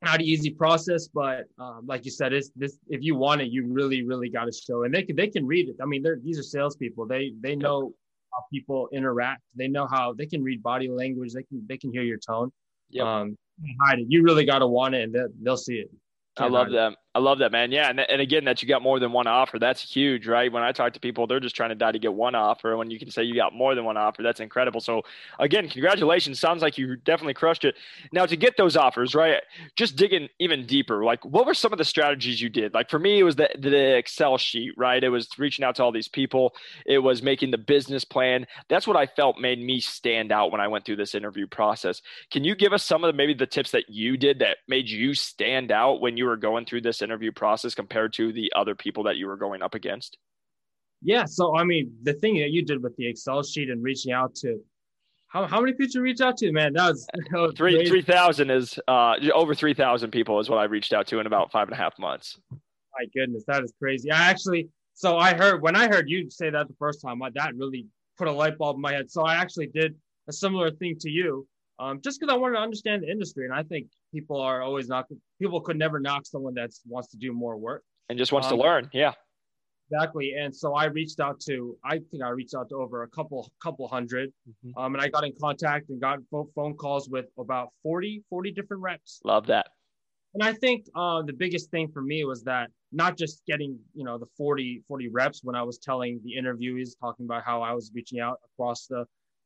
not 0.01 0.15
an 0.15 0.21
easy 0.21 0.51
process, 0.51 1.07
but 1.07 1.45
um, 1.59 1.81
like 1.85 2.05
you 2.05 2.11
said, 2.11 2.33
it's 2.33 2.51
this. 2.55 2.77
If 2.87 3.01
you 3.03 3.15
want 3.15 3.41
it, 3.41 3.49
you 3.49 3.65
really 3.67 4.03
really 4.03 4.29
got 4.29 4.45
to 4.45 4.51
show, 4.51 4.83
and 4.83 4.93
they 4.93 5.03
can 5.03 5.15
they 5.15 5.27
can 5.27 5.45
read 5.45 5.69
it. 5.69 5.77
I 5.81 5.85
mean, 5.85 6.03
they're 6.03 6.19
these 6.23 6.39
are 6.39 6.43
salespeople. 6.43 7.07
They 7.07 7.33
they 7.41 7.55
know 7.55 7.93
how 8.35 8.45
people 8.51 8.89
interact. 8.91 9.41
They 9.55 9.67
know 9.67 9.87
how 9.87 10.13
they 10.13 10.25
can 10.25 10.43
read 10.43 10.61
body 10.61 10.89
language. 10.89 11.33
They 11.33 11.43
can 11.43 11.65
they 11.67 11.77
can 11.77 11.91
hear 11.91 12.03
your 12.03 12.17
tone. 12.17 12.51
Yeah. 12.89 13.03
Um, 13.03 13.37
hide 13.85 13.99
it. 13.99 14.07
You 14.09 14.23
really 14.23 14.45
got 14.45 14.59
to 14.59 14.67
want 14.67 14.95
it, 14.95 15.03
and 15.03 15.13
they'll, 15.13 15.27
they'll 15.41 15.57
see 15.57 15.75
it. 15.75 15.89
Can't 16.37 16.53
I 16.53 16.57
love 16.57 16.71
that. 16.71 16.95
I 17.15 17.19
love 17.19 17.39
that, 17.39 17.53
man. 17.53 17.71
Yeah, 17.71 17.89
and, 17.89 18.01
and 18.01 18.19
again, 18.19 18.43
that 18.43 18.61
you 18.61 18.67
got 18.67 18.81
more 18.81 18.99
than 18.99 19.13
one 19.13 19.25
offer, 19.25 19.57
that's 19.57 19.81
huge, 19.81 20.27
right? 20.27 20.51
When 20.51 20.63
I 20.63 20.73
talk 20.73 20.91
to 20.93 20.99
people, 20.99 21.27
they're 21.27 21.39
just 21.39 21.55
trying 21.55 21.69
to 21.69 21.75
die 21.75 21.93
to 21.93 21.99
get 21.99 22.13
one 22.13 22.35
offer. 22.35 22.75
When 22.75 22.91
you 22.91 22.99
can 22.99 23.09
say 23.09 23.23
you 23.23 23.35
got 23.35 23.53
more 23.53 23.73
than 23.73 23.85
one 23.85 23.95
offer, 23.95 24.21
that's 24.21 24.41
incredible. 24.41 24.81
So, 24.81 25.03
again, 25.39 25.69
congratulations. 25.69 26.41
Sounds 26.41 26.61
like 26.61 26.77
you 26.77 26.97
definitely 26.97 27.33
crushed 27.33 27.63
it. 27.63 27.75
Now, 28.11 28.25
to 28.25 28.35
get 28.35 28.57
those 28.57 28.75
offers, 28.75 29.15
right? 29.15 29.41
Just 29.77 29.95
digging 29.95 30.27
even 30.39 30.65
deeper. 30.65 31.05
Like, 31.05 31.23
what 31.23 31.45
were 31.45 31.53
some 31.53 31.71
of 31.71 31.77
the 31.77 31.85
strategies 31.85 32.41
you 32.41 32.49
did? 32.49 32.73
Like 32.73 32.89
for 32.89 32.99
me, 32.99 33.19
it 33.19 33.23
was 33.23 33.37
the 33.37 33.49
the 33.57 33.95
Excel 33.95 34.37
sheet, 34.37 34.73
right? 34.75 35.01
It 35.01 35.07
was 35.07 35.29
reaching 35.37 35.63
out 35.63 35.75
to 35.75 35.83
all 35.83 35.93
these 35.93 36.09
people. 36.09 36.53
It 36.85 36.99
was 36.99 37.23
making 37.23 37.51
the 37.51 37.57
business 37.57 38.03
plan. 38.03 38.45
That's 38.67 38.85
what 38.87 38.97
I 38.97 39.05
felt 39.05 39.39
made 39.39 39.59
me 39.59 39.79
stand 39.79 40.33
out 40.33 40.51
when 40.51 40.59
I 40.59 40.67
went 40.67 40.85
through 40.85 40.97
this 40.97 41.15
interview 41.15 41.47
process. 41.47 42.01
Can 42.29 42.43
you 42.43 42.55
give 42.55 42.73
us 42.73 42.83
some 42.83 43.05
of 43.05 43.07
the 43.07 43.15
maybe 43.15 43.33
the 43.33 43.47
tips 43.47 43.71
that 43.71 43.89
you 43.89 44.17
did 44.17 44.39
that 44.39 44.57
made 44.67 44.89
you 44.89 45.13
stand 45.13 45.71
out 45.71 46.01
when 46.01 46.17
you 46.17 46.25
were 46.25 46.35
going 46.35 46.65
through 46.65 46.81
this 46.81 47.01
interview 47.05 47.31
process 47.31 47.73
compared 47.73 48.11
to 48.13 48.33
the 48.33 48.51
other 48.55 48.75
people 48.75 49.03
that 49.03 49.15
you 49.15 49.27
were 49.27 49.37
going 49.37 49.61
up 49.61 49.73
against? 49.73 50.17
Yeah. 51.01 51.25
So, 51.25 51.55
I 51.55 51.63
mean, 51.63 51.93
the 52.03 52.13
thing 52.13 52.35
that 52.39 52.51
you 52.51 52.65
did 52.65 52.83
with 52.83 52.95
the 52.97 53.07
Excel 53.07 53.43
sheet 53.43 53.69
and 53.69 53.81
reaching 53.81 54.11
out 54.11 54.35
to 54.35 54.59
how, 55.27 55.45
how 55.45 55.59
many 55.59 55.73
people 55.73 55.91
you 55.95 56.01
reach 56.01 56.21
out 56.21 56.37
to, 56.37 56.51
man? 56.51 56.73
That 56.73 56.91
was, 56.91 57.07
that 57.31 57.39
was 57.39 57.53
three 57.55 57.85
three 57.87 58.01
thousand 58.01 58.51
is 58.51 58.79
uh 58.87 59.15
over 59.33 59.53
three 59.53 59.73
thousand 59.73 60.11
people 60.11 60.39
is 60.39 60.49
what 60.49 60.59
I 60.59 60.63
reached 60.65 60.93
out 60.93 61.07
to 61.07 61.19
in 61.19 61.27
about 61.27 61.51
five 61.51 61.67
and 61.67 61.73
a 61.73 61.77
half 61.77 61.97
months. 61.99 62.39
My 62.51 63.05
goodness, 63.13 63.43
that 63.47 63.63
is 63.63 63.73
crazy. 63.79 64.11
I 64.11 64.29
actually 64.29 64.69
so 64.93 65.17
I 65.17 65.33
heard 65.33 65.61
when 65.61 65.75
I 65.75 65.87
heard 65.87 66.09
you 66.09 66.29
say 66.29 66.49
that 66.49 66.67
the 66.67 66.75
first 66.79 67.01
time, 67.01 67.19
that 67.19 67.55
really 67.55 67.85
put 68.17 68.29
a 68.29 68.31
light 68.31 68.57
bulb 68.57 68.77
in 68.77 68.81
my 68.81 68.93
head. 68.93 69.11
So 69.11 69.23
I 69.23 69.35
actually 69.35 69.67
did 69.67 69.95
a 70.29 70.33
similar 70.33 70.71
thing 70.71 70.95
to 71.01 71.09
you, 71.09 71.45
um, 71.79 71.99
just 72.01 72.19
because 72.19 72.33
I 72.33 72.37
wanted 72.37 72.55
to 72.55 72.61
understand 72.61 73.03
the 73.03 73.11
industry, 73.11 73.45
and 73.45 73.53
I 73.53 73.63
think 73.63 73.87
people 74.13 74.39
are 74.39 74.61
always 74.61 74.87
not 74.87 75.05
people 75.39 75.59
could 75.61 75.77
never 75.77 75.99
knock 75.99 76.25
someone 76.25 76.53
that 76.55 76.71
wants 76.87 77.09
to 77.09 77.17
do 77.17 77.33
more 77.33 77.57
work 77.57 77.83
and 78.09 78.17
just 78.17 78.31
wants 78.31 78.47
um, 78.47 78.57
to 78.57 78.63
learn. 78.63 78.89
Yeah, 78.93 79.13
exactly. 79.91 80.33
And 80.37 80.55
so 80.55 80.73
I 80.73 80.85
reached 80.85 81.19
out 81.19 81.39
to 81.41 81.77
I 81.83 81.99
think 82.11 82.23
I 82.23 82.29
reached 82.29 82.55
out 82.55 82.69
to 82.69 82.75
over 82.75 83.03
a 83.03 83.09
couple 83.09 83.51
couple 83.61 83.85
100 83.85 84.29
mm-hmm. 84.29 84.81
um, 84.81 84.95
and 84.95 85.03
I 85.03 85.09
got 85.09 85.25
in 85.25 85.33
contact 85.39 85.89
and 85.89 85.99
got 85.99 86.19
phone 86.31 86.75
calls 86.75 87.09
with 87.09 87.25
about 87.37 87.69
40 87.83 88.23
40 88.29 88.51
different 88.51 88.81
reps. 88.81 89.19
Love 89.23 89.47
that. 89.47 89.67
And 90.33 90.43
I 90.43 90.51
think 90.51 90.85
uh, 90.95 91.21
the 91.21 91.33
biggest 91.33 91.71
thing 91.71 91.89
for 91.93 92.01
me 92.01 92.25
was 92.25 92.43
that 92.43 92.69
not 92.91 93.17
just 93.17 93.41
getting 93.45 93.77
you 93.93 94.03
know 94.05 94.17
the 94.17 94.27
40 94.37 94.83
40 94.87 95.09
reps 95.09 95.41
when 95.43 95.55
I 95.55 95.63
was 95.63 95.77
telling 95.77 96.21
the 96.23 96.35
interviewees 96.41 96.91
talking 96.99 97.25
about 97.25 97.43
how 97.43 97.61
I 97.61 97.73
was 97.73 97.91
reaching 97.93 98.19
out 98.19 98.39
across 98.53 98.87
the 98.87 99.05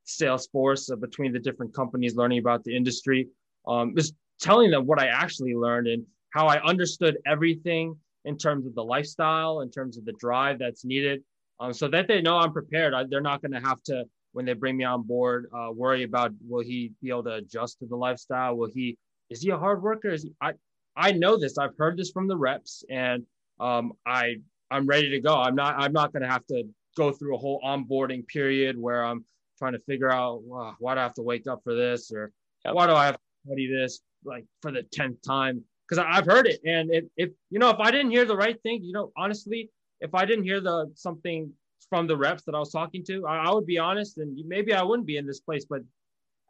sales 0.10 0.48
force 0.48 0.90
uh, 0.90 0.96
between 0.96 1.32
the 1.32 1.40
different 1.40 1.74
companies, 1.74 2.16
learning 2.16 2.40
about 2.40 2.64
the 2.64 2.76
industry. 2.76 3.28
Um, 3.68 3.94
is 3.98 4.14
telling 4.40 4.72
them 4.72 4.86
what 4.86 5.00
I 5.00 5.08
actually 5.08 5.54
learned 5.54 5.88
and 5.88 6.06
how 6.32 6.48
I 6.48 6.62
understood 6.64 7.18
everything 7.26 7.96
in 8.26 8.38
terms 8.38 8.66
of 8.66 8.76
the 8.76 8.84
lifestyle, 8.84 9.62
in 9.62 9.70
terms 9.72 9.98
of 9.98 10.06
the 10.06 10.14
drive 10.14 10.60
that's 10.60 10.86
needed, 10.86 11.24
um, 11.60 11.74
so 11.74 11.88
that 11.90 12.08
they 12.08 12.22
know 12.22 12.38
I'm 12.38 12.54
prepared. 12.54 12.94
I, 12.94 13.04
they're 13.10 13.22
not 13.22 13.42
going 13.42 13.52
to 13.52 13.68
have 13.68 13.82
to 13.84 14.06
when 14.34 14.46
they 14.46 14.54
bring 14.54 14.78
me 14.78 14.84
on 14.84 15.04
board. 15.04 15.50
Uh, 15.56 15.70
worry 15.74 16.04
about 16.04 16.32
will 16.48 16.64
he 16.64 16.92
be 17.02 17.10
able 17.10 17.24
to 17.24 17.36
adjust 17.36 17.80
to 17.80 17.86
the 17.86 17.96
lifestyle? 17.96 18.56
Will 18.56 18.70
he 18.74 18.98
is 19.30 19.42
he 19.42 19.50
a 19.50 19.58
hard 19.58 19.82
worker? 19.82 20.10
Is 20.10 20.24
he, 20.24 20.34
I 20.42 20.54
I 20.96 21.12
know 21.12 21.38
this. 21.38 21.58
I've 21.58 21.78
heard 21.78 21.98
this 21.98 22.12
from 22.12 22.28
the 22.28 22.38
reps, 22.38 22.84
and 22.90 23.24
um, 23.60 23.94
I 24.06 24.36
I'm 24.72 24.86
ready 24.86 25.10
to 25.10 25.20
go. 25.20 25.36
I'm 25.36 25.56
not 25.56 25.76
I'm 25.78 25.94
not 25.94 26.14
going 26.14 26.24
to 26.24 26.30
have 26.30 26.46
to 26.48 26.64
go 26.98 27.12
through 27.12 27.36
a 27.36 27.40
whole 27.40 27.62
onboarding 27.64 28.28
period 28.28 28.78
where 28.78 29.04
I'm 29.06 29.24
trying 29.60 29.74
to 29.74 29.80
figure 29.80 30.12
out 30.12 30.42
why 30.44 30.96
do 30.96 31.00
I 31.00 31.04
have 31.04 31.14
to 31.16 31.22
wake 31.22 31.46
up 31.48 31.62
for 31.64 31.76
this 31.76 32.12
or 32.12 32.32
yep. 32.66 32.74
why 32.74 32.88
do 32.88 32.94
I 32.94 33.08
have 33.08 33.16
to 33.16 33.22
study 33.46 33.72
this 33.72 34.02
like 34.24 34.46
for 34.62 34.72
the 34.72 34.84
tenth 34.84 35.22
time? 35.22 35.64
Because 35.88 36.06
I've 36.08 36.26
heard 36.26 36.48
it, 36.48 36.60
and 36.66 36.94
if, 36.94 37.06
if 37.18 37.30
you 37.50 37.60
know 37.60 37.70
if 37.70 37.80
I 37.80 37.92
didn't 37.92 38.12
hear 38.12 38.26
the 38.26 38.38
right 38.38 38.62
thing, 38.62 38.84
you 38.84 38.94
know, 38.94 39.12
honestly, 39.18 39.70
if 40.00 40.14
I 40.14 40.26
didn't 40.26 40.46
hear 40.46 40.62
the 40.62 40.92
something 40.96 41.52
from 41.90 42.08
the 42.08 42.16
reps 42.16 42.44
that 42.44 42.56
I 42.56 42.60
was 42.60 42.72
talking 42.72 43.04
to, 43.06 43.26
I, 43.26 43.46
I 43.46 43.54
would 43.54 43.66
be 43.66 43.80
honest, 43.80 44.18
and 44.20 44.38
maybe 44.48 44.74
I 44.74 44.84
wouldn't 44.84 45.08
be 45.08 45.18
in 45.18 45.26
this 45.26 45.40
place. 45.40 45.66
But 45.68 45.82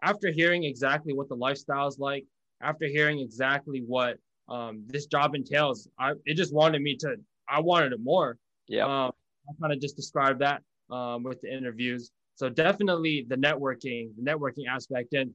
after 0.04 0.32
hearing 0.32 0.66
exactly 0.66 1.14
what 1.14 1.30
the 1.30 1.36
lifestyle 1.36 1.88
is 1.88 2.00
like, 2.00 2.26
after 2.62 2.86
hearing 2.86 3.20
exactly 3.20 3.82
what 3.86 4.18
um, 4.50 4.84
this 4.88 5.06
job 5.06 5.36
entails, 5.36 5.88
I 5.98 6.14
it 6.26 6.36
just 6.36 6.54
wanted 6.54 6.82
me 6.82 6.96
to. 6.98 7.16
I 7.48 7.62
wanted 7.62 7.94
it 7.94 8.00
more. 8.02 8.38
Yeah. 8.68 8.86
Um, 8.86 9.12
I 9.48 9.54
kind 9.62 9.74
of 9.74 9.80
just 9.80 9.96
described 9.96 10.42
that 10.42 10.62
um, 10.92 11.24
with 11.24 11.42
the 11.42 11.52
interviews. 11.52 12.12
So 12.40 12.48
definitely 12.48 13.26
the 13.28 13.36
networking, 13.36 14.12
the 14.16 14.24
networking 14.24 14.64
aspect, 14.70 15.12
and 15.12 15.34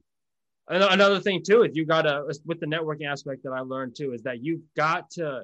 another 0.67 1.19
thing 1.19 1.43
too 1.45 1.61
is 1.61 1.75
you 1.75 1.85
gotta 1.85 2.23
with 2.45 2.59
the 2.59 2.65
networking 2.65 3.07
aspect 3.07 3.43
that 3.43 3.51
I 3.51 3.59
learned 3.59 3.95
too 3.95 4.13
is 4.13 4.23
that 4.23 4.43
you've 4.43 4.63
got 4.75 5.11
to 5.11 5.43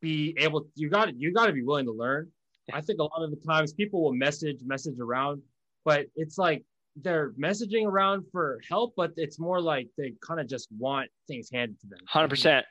be 0.00 0.34
able. 0.38 0.66
You 0.74 0.88
got 0.88 1.10
to 1.10 1.14
you 1.14 1.30
got 1.30 1.44
to 1.44 1.52
be 1.52 1.62
willing 1.62 1.84
to 1.84 1.92
learn. 1.92 2.30
I 2.72 2.80
think 2.80 3.00
a 3.00 3.02
lot 3.02 3.22
of 3.22 3.30
the 3.30 3.36
times 3.46 3.74
people 3.74 4.02
will 4.02 4.14
message 4.14 4.60
message 4.64 4.98
around, 4.98 5.42
but 5.84 6.06
it's 6.16 6.38
like 6.38 6.64
they're 6.96 7.32
messaging 7.32 7.84
around 7.84 8.24
for 8.32 8.58
help, 8.66 8.94
but 8.96 9.12
it's 9.18 9.38
more 9.38 9.60
like 9.60 9.88
they 9.98 10.14
kind 10.26 10.40
of 10.40 10.48
just 10.48 10.68
want 10.78 11.10
things 11.28 11.50
handed 11.52 11.78
to 11.80 11.86
them. 11.86 11.98
Hundred 12.08 12.28
percent. 12.28 12.64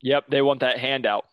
Yep, 0.00 0.28
they 0.30 0.40
want 0.40 0.60
that 0.60 0.78
handout. 0.78 1.26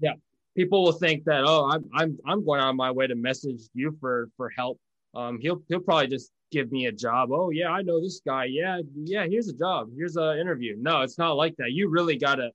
Yeah, 0.00 0.14
people 0.56 0.82
will 0.82 0.92
think 0.92 1.24
that 1.24 1.44
oh, 1.44 1.68
I'm 1.70 1.84
I'm 1.94 2.18
I'm 2.24 2.42
going 2.42 2.62
on 2.62 2.74
my 2.74 2.90
way 2.90 3.06
to 3.06 3.14
message 3.14 3.60
you 3.74 3.94
for 4.00 4.30
for 4.38 4.48
help. 4.48 4.80
Um, 5.14 5.38
he'll 5.40 5.62
he'll 5.68 5.80
probably 5.80 6.08
just 6.08 6.32
give 6.50 6.70
me 6.70 6.86
a 6.86 6.92
job. 6.92 7.30
Oh 7.32 7.50
yeah, 7.50 7.70
I 7.70 7.82
know 7.82 8.00
this 8.00 8.20
guy. 8.26 8.44
Yeah, 8.46 8.80
yeah. 8.94 9.26
Here's 9.26 9.48
a 9.48 9.54
job. 9.54 9.88
Here's 9.96 10.16
an 10.16 10.38
interview. 10.38 10.76
No, 10.78 11.02
it's 11.02 11.18
not 11.18 11.32
like 11.32 11.54
that. 11.58 11.72
You 11.72 11.88
really 11.88 12.16
gotta 12.16 12.50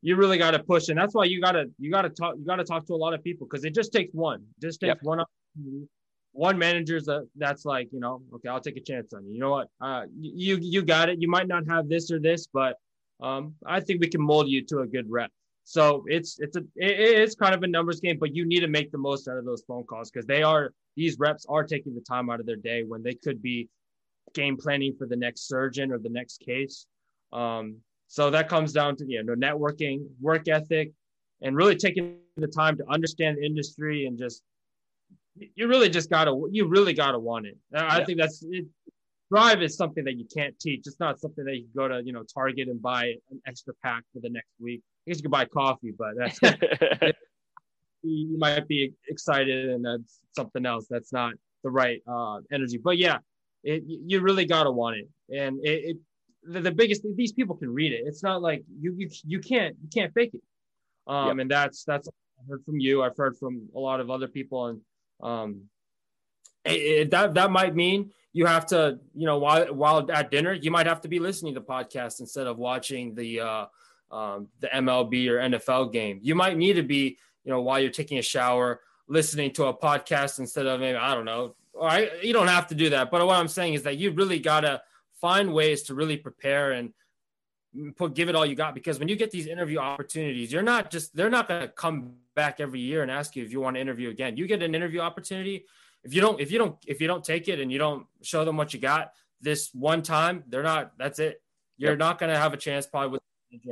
you 0.00 0.16
really 0.16 0.38
got 0.38 0.52
to 0.52 0.60
push, 0.60 0.88
and 0.88 0.98
that's 0.98 1.14
why 1.14 1.24
you 1.24 1.40
gotta 1.40 1.66
you 1.78 1.90
gotta 1.90 2.08
talk 2.08 2.36
you 2.38 2.44
gotta 2.44 2.64
talk 2.64 2.86
to 2.86 2.94
a 2.94 2.96
lot 2.96 3.14
of 3.14 3.22
people 3.22 3.46
because 3.50 3.64
it 3.64 3.74
just 3.74 3.92
takes 3.92 4.14
one. 4.14 4.40
It 4.58 4.66
just 4.66 4.80
takes 4.80 4.88
yep. 4.88 4.98
one 5.02 5.24
one 6.32 6.56
manager's 6.56 7.06
that 7.06 7.26
that's 7.36 7.64
like 7.64 7.88
you 7.92 8.00
know 8.00 8.22
okay 8.34 8.48
I'll 8.48 8.60
take 8.60 8.76
a 8.76 8.82
chance 8.82 9.12
on 9.12 9.26
you. 9.26 9.34
You 9.34 9.40
know 9.40 9.50
what? 9.50 9.68
Uh, 9.80 10.04
you 10.18 10.58
you 10.60 10.82
got 10.82 11.08
it. 11.08 11.20
You 11.20 11.28
might 11.28 11.48
not 11.48 11.66
have 11.68 11.88
this 11.88 12.10
or 12.10 12.20
this, 12.20 12.46
but 12.46 12.76
um, 13.20 13.54
I 13.66 13.80
think 13.80 14.00
we 14.00 14.08
can 14.08 14.22
mold 14.22 14.48
you 14.48 14.64
to 14.66 14.80
a 14.80 14.86
good 14.86 15.10
rep. 15.10 15.30
So 15.68 16.02
it's 16.06 16.38
it's 16.38 16.56
a 16.56 16.62
it's 16.76 17.34
kind 17.34 17.54
of 17.54 17.62
a 17.62 17.66
numbers 17.66 18.00
game, 18.00 18.16
but 18.18 18.34
you 18.34 18.46
need 18.46 18.60
to 18.60 18.68
make 18.68 18.90
the 18.90 18.96
most 18.96 19.28
out 19.28 19.36
of 19.36 19.44
those 19.44 19.64
phone 19.68 19.84
calls 19.84 20.10
because 20.10 20.24
they 20.24 20.42
are 20.42 20.72
these 20.96 21.18
reps 21.18 21.44
are 21.46 21.62
taking 21.62 21.94
the 21.94 22.00
time 22.00 22.30
out 22.30 22.40
of 22.40 22.46
their 22.46 22.56
day 22.56 22.84
when 22.84 23.02
they 23.02 23.12
could 23.12 23.42
be 23.42 23.68
game 24.32 24.56
planning 24.56 24.94
for 24.96 25.06
the 25.06 25.14
next 25.14 25.46
surgeon 25.46 25.92
or 25.92 25.98
the 25.98 26.08
next 26.08 26.40
case. 26.40 26.86
Um, 27.34 27.76
so 28.06 28.30
that 28.30 28.48
comes 28.48 28.72
down 28.72 28.96
to 28.96 29.04
you 29.06 29.22
know 29.22 29.34
networking, 29.34 30.06
work 30.22 30.48
ethic, 30.48 30.92
and 31.42 31.54
really 31.54 31.76
taking 31.76 32.16
the 32.38 32.48
time 32.48 32.78
to 32.78 32.84
understand 32.88 33.36
the 33.36 33.44
industry 33.44 34.06
and 34.06 34.18
just 34.18 34.42
you 35.54 35.68
really 35.68 35.90
just 35.90 36.08
gotta 36.08 36.32
you 36.50 36.66
really 36.66 36.94
gotta 36.94 37.18
want 37.18 37.44
it. 37.44 37.58
I 37.74 38.04
think 38.04 38.18
that's 38.18 38.42
it, 38.48 38.64
drive 39.30 39.60
is 39.60 39.76
something 39.76 40.04
that 40.04 40.16
you 40.16 40.26
can't 40.34 40.58
teach. 40.58 40.86
It's 40.86 40.98
not 40.98 41.20
something 41.20 41.44
that 41.44 41.56
you 41.56 41.64
can 41.64 41.72
go 41.76 41.88
to 41.88 42.02
you 42.02 42.14
know 42.14 42.22
Target 42.22 42.68
and 42.68 42.80
buy 42.80 43.16
an 43.30 43.42
extra 43.46 43.74
pack 43.82 44.04
for 44.14 44.20
the 44.20 44.30
next 44.30 44.54
week. 44.58 44.82
I 45.08 45.10
guess 45.10 45.18
you 45.18 45.22
can 45.22 45.30
buy 45.30 45.46
coffee, 45.46 45.92
but 45.96 46.10
that's 46.16 46.38
you 48.02 48.38
might 48.38 48.68
be 48.68 48.92
excited 49.08 49.70
and 49.70 49.84
that's 49.84 50.20
something 50.36 50.66
else. 50.66 50.86
That's 50.90 51.12
not 51.12 51.32
the 51.64 51.70
right 51.70 52.02
uh, 52.06 52.40
energy. 52.52 52.76
But 52.76 52.98
yeah, 52.98 53.18
it, 53.64 53.82
you 53.86 54.20
really 54.20 54.44
gotta 54.44 54.70
want 54.70 54.96
it, 54.98 55.08
and 55.34 55.58
it, 55.64 55.84
it 55.84 55.96
the, 56.44 56.60
the 56.60 56.70
biggest 56.70 57.02
these 57.16 57.32
people 57.32 57.56
can 57.56 57.72
read 57.72 57.92
it. 57.92 58.02
It's 58.04 58.22
not 58.22 58.42
like 58.42 58.64
you 58.80 58.94
you 58.98 59.08
you 59.26 59.40
can't 59.40 59.74
you 59.82 59.88
can't 59.92 60.12
fake 60.12 60.34
it. 60.34 60.42
Um, 61.06 61.28
yep. 61.28 61.38
and 61.38 61.50
that's 61.50 61.84
that's 61.84 62.06
I've 62.08 62.48
heard 62.48 62.64
from 62.64 62.78
you. 62.78 63.02
I've 63.02 63.16
heard 63.16 63.36
from 63.38 63.68
a 63.74 63.78
lot 63.78 64.00
of 64.00 64.10
other 64.10 64.28
people, 64.28 64.66
and 64.66 64.80
um, 65.22 65.62
it, 66.66 66.70
it, 66.70 67.10
that 67.12 67.32
that 67.34 67.50
might 67.50 67.74
mean 67.74 68.10
you 68.34 68.44
have 68.44 68.66
to 68.66 68.98
you 69.14 69.26
know 69.26 69.38
while 69.38 69.72
while 69.74 70.10
at 70.12 70.30
dinner 70.30 70.52
you 70.52 70.70
might 70.70 70.86
have 70.86 71.00
to 71.00 71.08
be 71.08 71.18
listening 71.18 71.54
to 71.54 71.60
podcasts 71.60 72.20
instead 72.20 72.46
of 72.46 72.58
watching 72.58 73.14
the 73.14 73.40
uh, 73.40 73.64
um, 74.10 74.48
the 74.60 74.68
MLB 74.68 75.28
or 75.28 75.38
NFL 75.38 75.92
game. 75.92 76.20
You 76.22 76.34
might 76.34 76.56
need 76.56 76.74
to 76.74 76.82
be 76.82 77.18
you 77.44 77.52
know 77.52 77.62
while 77.62 77.80
you're 77.80 77.90
taking 77.90 78.18
a 78.18 78.22
shower 78.22 78.80
listening 79.08 79.52
to 79.52 79.66
a 79.66 79.74
podcast 79.74 80.38
instead 80.38 80.66
of 80.66 80.80
maybe 80.80 80.96
I 80.96 81.14
don't 81.14 81.24
know. 81.24 81.54
All 81.78 81.86
right, 81.86 82.10
you 82.24 82.32
don't 82.32 82.48
have 82.48 82.66
to 82.68 82.74
do 82.74 82.90
that, 82.90 83.10
but 83.10 83.24
what 83.24 83.36
I'm 83.36 83.48
saying 83.48 83.74
is 83.74 83.84
that 83.84 83.98
you 83.98 84.10
really 84.10 84.38
gotta 84.38 84.82
find 85.20 85.52
ways 85.52 85.82
to 85.84 85.94
really 85.94 86.16
prepare 86.16 86.72
and 86.72 86.92
put 87.96 88.14
give 88.14 88.28
it 88.28 88.34
all 88.34 88.46
you 88.46 88.54
got 88.54 88.74
because 88.74 88.98
when 88.98 89.08
you 89.08 89.16
get 89.16 89.30
these 89.30 89.46
interview 89.46 89.78
opportunities 89.78 90.50
you're 90.50 90.62
not 90.62 90.90
just 90.90 91.14
they're 91.14 91.30
not 91.30 91.46
going 91.46 91.60
to 91.60 91.68
come 91.68 92.14
back 92.34 92.60
every 92.60 92.80
year 92.80 93.02
and 93.02 93.10
ask 93.10 93.36
you 93.36 93.44
if 93.44 93.52
you 93.52 93.60
want 93.60 93.76
to 93.76 93.80
interview 93.80 94.08
again 94.08 94.36
you 94.36 94.46
get 94.46 94.62
an 94.62 94.74
interview 94.74 95.00
opportunity 95.00 95.64
if 96.02 96.14
you 96.14 96.20
don't 96.20 96.40
if 96.40 96.50
you 96.50 96.58
don't 96.58 96.76
if 96.86 97.00
you 97.00 97.06
don't 97.06 97.22
take 97.22 97.46
it 97.46 97.60
and 97.60 97.70
you 97.70 97.78
don't 97.78 98.06
show 98.22 98.44
them 98.44 98.56
what 98.56 98.72
you 98.72 98.80
got 98.80 99.12
this 99.40 99.70
one 99.74 100.02
time 100.02 100.42
they're 100.48 100.62
not 100.62 100.92
that's 100.98 101.18
it 101.18 101.42
you're 101.76 101.92
yep. 101.92 101.98
not 101.98 102.18
going 102.18 102.32
to 102.32 102.38
have 102.38 102.54
a 102.54 102.56
chance 102.56 102.86
probably 102.86 103.10
with 103.10 103.22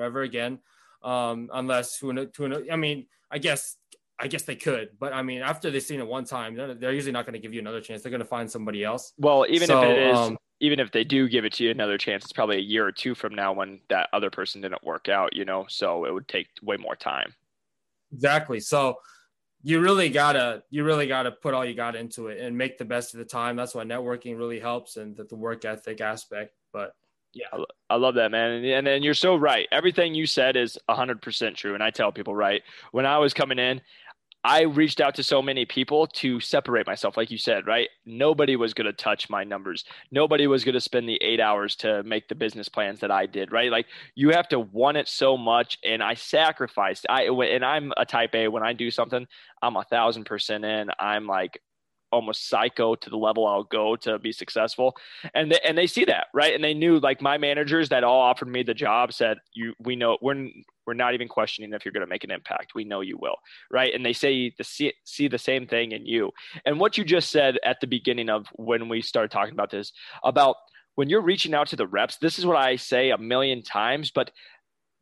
ever 0.00 0.23
again 0.23 0.59
um 1.02 1.50
unless 1.52 1.99
who 1.99 2.12
to 2.26 2.66
i 2.71 2.76
mean 2.76 3.06
i 3.30 3.38
guess 3.38 3.76
I 4.18 4.28
guess 4.28 4.45
they 4.45 4.56
could, 4.56 4.90
but 4.99 5.12
I 5.12 5.23
mean, 5.23 5.42
after 5.42 5.71
they've 5.71 5.83
seen 5.83 6.00
it 6.00 6.06
one 6.06 6.25
time, 6.25 6.54
they're, 6.54 6.75
they're 6.75 6.92
usually 6.92 7.12
not 7.12 7.26
going 7.26 7.35
to 7.35 7.38
give 7.38 7.52
you 7.52 7.61
another 7.61 7.83
chance. 7.83 8.02
They're 8.02 8.11
going 8.11 8.21
to 8.21 8.25
find 8.25 8.50
somebody 8.50 8.83
else. 8.83 9.12
Well, 9.18 9.45
even 9.49 9.66
so, 9.66 9.83
if 9.83 9.88
it 9.90 9.99
is, 9.99 10.16
um, 10.16 10.38
even 10.61 10.80
if 10.80 10.90
they 10.90 11.04
do 11.04 11.28
give 11.28 11.45
it 11.45 11.52
to 11.54 11.64
you 11.64 11.71
another 11.71 11.99
chance, 11.99 12.25
it's 12.25 12.33
probably 12.33 12.56
a 12.56 12.61
year 12.61 12.87
or 12.87 12.92
two 12.92 13.14
from 13.14 13.35
now 13.35 13.52
when 13.52 13.80
that 13.90 14.09
other 14.14 14.30
person 14.30 14.62
didn't 14.62 14.83
work 14.83 15.09
out, 15.09 15.37
you 15.37 15.45
know, 15.45 15.66
so 15.68 16.06
it 16.06 16.14
would 16.14 16.28
take 16.28 16.49
way 16.62 16.78
more 16.78 16.97
time. 16.97 17.35
Exactly. 18.11 18.59
So 18.59 18.97
you 19.62 19.80
really 19.80 20.09
gotta, 20.09 20.62
you 20.71 20.83
really 20.85 21.06
gotta 21.06 21.33
put 21.33 21.52
all 21.52 21.64
you 21.64 21.75
got 21.75 21.95
into 21.95 22.28
it 22.28 22.40
and 22.40 22.56
make 22.56 22.78
the 22.78 22.85
best 22.87 23.12
of 23.12 23.18
the 23.18 23.26
time. 23.26 23.56
That's 23.56 23.75
why 23.75 23.85
networking 23.85 24.38
really 24.38 24.61
helps 24.61 24.97
and 24.97 25.14
the, 25.14 25.25
the 25.25 25.37
work 25.37 25.66
ethic 25.66 26.00
aspect. 26.00 26.54
But 26.73 26.92
yeah, 27.37 27.64
I 27.90 27.97
love 27.97 28.14
that, 28.14 28.31
man. 28.31 28.64
And, 28.64 28.88
and, 28.88 29.05
you're 29.05 29.12
so 29.12 29.37
right. 29.37 29.69
Everything 29.71 30.14
you 30.14 30.25
said 30.25 30.57
is 30.57 30.78
100% 30.88 31.55
true. 31.55 31.75
And 31.75 31.83
I 31.83 31.90
tell 31.90 32.11
people, 32.11 32.35
right, 32.35 32.62
when 32.93 33.05
I 33.05 33.19
was 33.19 33.35
coming 33.35 33.59
in, 33.59 33.83
I 34.43 34.62
reached 34.62 35.00
out 35.00 35.16
to 35.16 35.23
so 35.23 35.43
many 35.43 35.66
people 35.66 36.07
to 36.07 36.40
separate 36.40 36.87
myself, 36.87 37.16
like 37.16 37.31
you 37.31 37.37
said, 37.37 37.66
right? 37.66 37.88
Nobody 38.07 38.57
was 38.57 38.73
going 38.73 38.87
to 38.87 38.93
touch 38.93 39.28
my 39.28 39.45
numbers. 39.45 39.85
Nobody 40.11 40.47
was 40.47 40.64
going 40.64 40.75
to 40.75 40.81
spend 40.81 41.09
the 41.09 41.19
eight 41.21 41.40
hours 41.40 41.76
to 41.76 42.02
make 42.05 42.28
the 42.28 42.35
business 42.37 42.69
plans 42.69 43.00
that 43.00 43.11
I 43.11 43.26
did, 43.26 43.52
right? 43.52 43.71
Like 43.71 43.87
you 44.14 44.31
have 44.31 44.49
to 44.50 44.61
want 44.61 44.97
it 44.97 45.09
so 45.09 45.37
much, 45.37 45.78
and 45.85 46.00
I 46.00 46.14
sacrificed. 46.14 47.07
I 47.11 47.25
and 47.25 47.64
I'm 47.64 47.93
a 47.97 48.07
type 48.07 48.35
A. 48.35 48.47
When 48.47 48.62
I 48.62 48.73
do 48.73 48.88
something, 48.90 49.26
I'm 49.62 49.76
a 49.76 49.85
thousand 49.85 50.25
percent 50.25 50.64
in. 50.64 50.90
I'm 51.00 51.26
like 51.26 51.61
almost 52.13 52.49
psycho 52.49 52.95
to 52.95 53.11
the 53.11 53.17
level 53.17 53.47
I'll 53.47 53.65
go 53.65 53.97
to 53.97 54.19
be 54.19 54.33
successful. 54.33 54.97
And 55.35 55.53
they, 55.53 55.59
and 55.65 55.77
they 55.77 55.87
see 55.87 56.05
that, 56.07 56.29
right? 56.33 56.55
And 56.55 56.63
they 56.63 56.75
knew 56.75 56.99
like 56.99 57.21
my 57.21 57.39
managers 57.39 57.89
that 57.91 58.05
all 58.05 58.21
offered 58.21 58.49
me 58.49 58.63
the 58.63 58.75
job 58.75 59.13
said, 59.13 59.39
"You, 59.53 59.75
we 59.79 59.97
know 59.97 60.19
we're 60.21 60.49
we're 60.87 60.95
not 60.95 61.15
even 61.15 61.29
questioning 61.29 61.73
if 61.73 61.85
you're 61.85 61.93
going 61.93 62.07
to 62.07 62.07
make 62.07 62.25
an 62.25 62.31
impact. 62.31 62.75
We 62.75 62.85
know 62.85 63.01
you 63.01 63.19
will, 63.19 63.37
right?" 63.71 63.93
And 63.95 64.05
they 64.05 64.13
say 64.13 64.53
the 64.57 64.65
see, 64.65 64.93
see 65.05 65.29
the 65.29 65.39
same 65.39 65.67
thing 65.67 65.93
in 65.93 66.07
you. 66.07 66.31
And 66.65 66.79
what 66.81 66.97
you 66.97 67.05
just 67.05 67.31
said 67.31 67.59
at 67.65 67.81
the 67.81 67.87
beginning 67.87 68.29
of 68.31 68.47
when 68.55 68.89
we 68.89 69.03
started 69.03 69.31
talking 69.31 69.55
about 69.55 69.71
this 69.71 69.93
about 70.25 70.57
when 70.97 71.11
you're 71.11 71.23
reaching 71.23 71.55
out 71.55 71.69
to 71.69 71.77
the 71.77 71.87
reps, 71.87 72.17
this 72.17 72.39
is 72.39 72.47
what 72.47 72.57
I 72.57 72.77
say 72.77 73.11
a 73.11 73.19
million 73.19 73.63
times, 73.63 74.11
but 74.11 74.31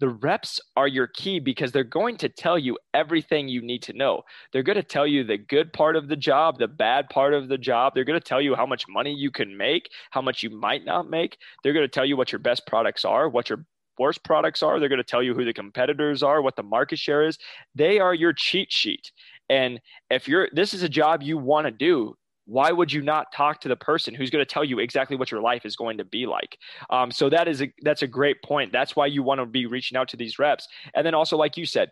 the 0.01 0.09
reps 0.09 0.61
are 0.77 0.89
your 0.89 1.07
key 1.07 1.39
because 1.39 1.73
they're 1.73 1.85
going 1.85 2.17
to 2.19 2.29
tell 2.29 2.59
you 2.59 2.77
everything 2.93 3.49
you 3.49 3.63
need 3.63 3.83
to 3.83 3.93
know. 3.93 4.23
They're 4.53 4.63
going 4.63 4.77
to 4.77 4.83
tell 4.83 5.07
you 5.07 5.25
the 5.25 5.39
good 5.39 5.73
part 5.73 5.97
of 5.97 6.09
the 6.09 6.17
job, 6.17 6.59
the 6.59 6.69
bad 6.69 7.09
part 7.09 7.33
of 7.33 7.49
the 7.49 7.59
job. 7.59 7.95
They're 7.95 8.05
going 8.05 8.21
to 8.21 8.25
tell 8.27 8.41
you 8.41 8.55
how 8.55 8.67
much 8.67 8.85
money 8.89 9.15
you 9.15 9.31
can 9.31 9.57
make, 9.57 9.91
how 10.11 10.21
much 10.21 10.43
you 10.43 10.51
might 10.51 10.85
not 10.85 11.09
make. 11.09 11.39
They're 11.63 11.73
going 11.73 11.85
to 11.85 11.89
tell 11.89 12.05
you 12.05 12.17
what 12.17 12.33
your 12.33 12.41
best 12.41 12.67
products 12.67 13.05
are, 13.05 13.29
what 13.29 13.49
your 13.49 13.65
worst 13.99 14.25
products 14.25 14.63
are. 14.63 14.81
They're 14.81 14.89
going 14.89 14.99
to 14.99 15.05
tell 15.05 15.23
you 15.23 15.35
who 15.35 15.45
the 15.45 15.53
competitors 15.53 16.23
are, 16.23 16.43
what 16.43 16.57
the 16.57 16.63
market 16.63 16.99
share 16.99 17.27
is. 17.27 17.39
They 17.75 18.01
are 18.01 18.15
your 18.15 18.33
cheat 18.33 18.73
sheet. 18.73 19.13
And 19.49 19.81
if 20.11 20.27
you're 20.27 20.49
this 20.53 20.75
is 20.75 20.83
a 20.83 20.89
job 20.89 21.23
you 21.23 21.39
want 21.39 21.67
to 21.67 21.71
do, 21.71 22.17
why 22.47 22.71
would 22.71 22.93
you 22.93 23.01
not 23.01 23.33
talk 23.33 23.61
to 23.61 23.69
the 23.69 23.77
person 23.77 24.15
who's 24.15 24.31
going 24.31 24.45
to 24.45 24.51
tell 24.51 24.65
you 24.65 24.79
exactly 24.79 25.17
what 25.17 25.31
your 25.31 25.41
life 25.41 25.65
is 25.65 25.77
going 25.77 25.99
to 25.99 26.05
be 26.05 26.27
like 26.27 26.59
um, 26.91 27.11
so 27.11 27.29
that 27.29 27.49
is 27.49 27.63
a 27.63 27.73
that's 27.83 28.03
a 28.03 28.07
great 28.07 28.43
point 28.43 28.73
that's 28.73 28.95
why 28.97 29.07
you 29.07 29.23
want 29.23 29.41
to 29.41 29.47
be 29.47 29.67
reaching 29.67 29.97
out 29.97 30.09
to 30.09 30.17
these 30.17 30.39
reps 30.39 30.69
and 30.95 31.07
then 31.07 31.15
also 31.15 31.37
like 31.37 31.57
you 31.57 31.67
said 31.67 31.91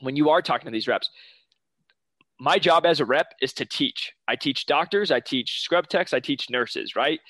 when 0.00 0.16
you 0.16 0.30
are 0.30 0.42
talking 0.42 0.66
to 0.66 0.72
these 0.72 0.88
reps 0.88 1.10
my 2.42 2.58
job 2.58 2.84
as 2.84 2.98
a 2.98 3.04
rep 3.04 3.34
is 3.40 3.52
to 3.52 3.64
teach. 3.64 4.12
I 4.26 4.34
teach 4.34 4.66
doctors, 4.66 5.12
I 5.12 5.20
teach 5.20 5.60
scrub 5.60 5.86
techs, 5.86 6.12
I 6.12 6.18
teach 6.18 6.50
nurses, 6.50 6.96
right? 6.96 7.20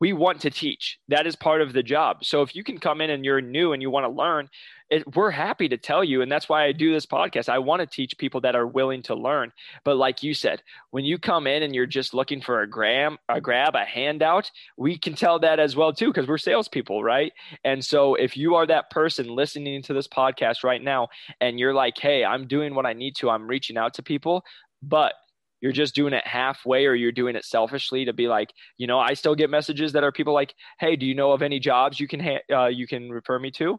We 0.00 0.12
want 0.12 0.40
to 0.40 0.50
teach. 0.50 0.98
That 1.08 1.26
is 1.26 1.36
part 1.36 1.60
of 1.60 1.72
the 1.72 1.82
job. 1.82 2.24
So 2.24 2.42
if 2.42 2.56
you 2.56 2.64
can 2.64 2.78
come 2.78 3.00
in 3.00 3.10
and 3.10 3.24
you're 3.24 3.40
new 3.40 3.72
and 3.72 3.82
you 3.82 3.90
want 3.90 4.06
to 4.06 4.10
learn, 4.10 4.48
it, 4.90 5.14
we're 5.14 5.30
happy 5.30 5.68
to 5.68 5.76
tell 5.76 6.02
you. 6.02 6.22
And 6.22 6.30
that's 6.32 6.48
why 6.48 6.64
I 6.64 6.72
do 6.72 6.92
this 6.92 7.06
podcast. 7.06 7.48
I 7.48 7.58
want 7.58 7.80
to 7.80 7.86
teach 7.86 8.18
people 8.18 8.40
that 8.40 8.56
are 8.56 8.66
willing 8.66 9.02
to 9.02 9.14
learn. 9.14 9.52
But 9.84 9.96
like 9.96 10.22
you 10.22 10.34
said, 10.34 10.62
when 10.90 11.04
you 11.04 11.18
come 11.18 11.46
in 11.46 11.62
and 11.62 11.74
you're 11.74 11.86
just 11.86 12.12
looking 12.12 12.40
for 12.40 12.62
a 12.62 12.68
gram, 12.68 13.18
a 13.28 13.40
grab, 13.40 13.76
a 13.76 13.84
handout, 13.84 14.50
we 14.76 14.98
can 14.98 15.14
tell 15.14 15.38
that 15.40 15.60
as 15.60 15.76
well 15.76 15.92
too, 15.92 16.08
because 16.08 16.26
we're 16.26 16.38
salespeople, 16.38 17.04
right? 17.04 17.32
And 17.64 17.84
so 17.84 18.14
if 18.14 18.36
you 18.36 18.56
are 18.56 18.66
that 18.66 18.90
person 18.90 19.28
listening 19.28 19.82
to 19.82 19.94
this 19.94 20.08
podcast 20.08 20.64
right 20.64 20.82
now 20.82 21.08
and 21.40 21.60
you're 21.60 21.74
like, 21.74 21.98
hey, 21.98 22.24
I'm 22.24 22.48
doing 22.48 22.74
what 22.74 22.86
I 22.86 22.92
need 22.92 23.14
to, 23.16 23.30
I'm 23.30 23.46
reaching 23.46 23.76
out 23.76 23.94
to 23.94 24.02
people, 24.02 24.44
but 24.82 25.12
you're 25.60 25.72
just 25.72 25.94
doing 25.94 26.12
it 26.12 26.26
halfway 26.26 26.86
or 26.86 26.94
you're 26.94 27.12
doing 27.12 27.36
it 27.36 27.44
selfishly 27.44 28.04
to 28.04 28.12
be 28.12 28.28
like 28.28 28.52
you 28.76 28.86
know 28.86 28.98
i 28.98 29.14
still 29.14 29.34
get 29.34 29.50
messages 29.50 29.92
that 29.92 30.04
are 30.04 30.12
people 30.12 30.34
like 30.34 30.54
hey 30.78 30.96
do 30.96 31.06
you 31.06 31.14
know 31.14 31.32
of 31.32 31.42
any 31.42 31.58
jobs 31.58 32.00
you 32.00 32.08
can 32.08 32.20
ha- 32.20 32.44
uh, 32.52 32.66
you 32.66 32.86
can 32.86 33.10
refer 33.10 33.38
me 33.38 33.50
to? 33.52 33.78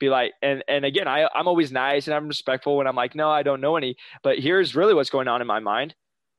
Be 0.00 0.08
like 0.08 0.32
and 0.42 0.64
and 0.66 0.84
again 0.84 1.06
I, 1.06 1.28
i'm 1.32 1.46
always 1.46 1.70
nice 1.70 2.08
and 2.08 2.14
i'm 2.14 2.26
respectful 2.26 2.76
when 2.76 2.88
i'm 2.88 2.96
like 2.96 3.14
no 3.14 3.30
i 3.30 3.44
don't 3.44 3.60
know 3.60 3.76
any 3.76 3.94
but 4.24 4.38
here's 4.40 4.74
really 4.74 4.94
what's 4.94 5.10
going 5.10 5.28
on 5.28 5.40
in 5.40 5.46
my 5.46 5.60
mind. 5.60 5.94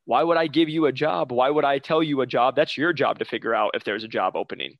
Why 0.05 0.21
would 0.21 0.35
i 0.35 0.47
give 0.47 0.67
you 0.67 0.85
a 0.87 0.91
job? 0.91 1.31
Why 1.31 1.49
would 1.49 1.63
i 1.63 1.79
tell 1.79 2.03
you 2.03 2.19
a 2.19 2.25
job? 2.25 2.57
That's 2.57 2.77
your 2.77 2.91
job 2.91 3.19
to 3.19 3.25
figure 3.25 3.55
out 3.55 3.71
if 3.73 3.85
there's 3.85 4.03
a 4.03 4.09
job 4.09 4.35
opening 4.35 4.77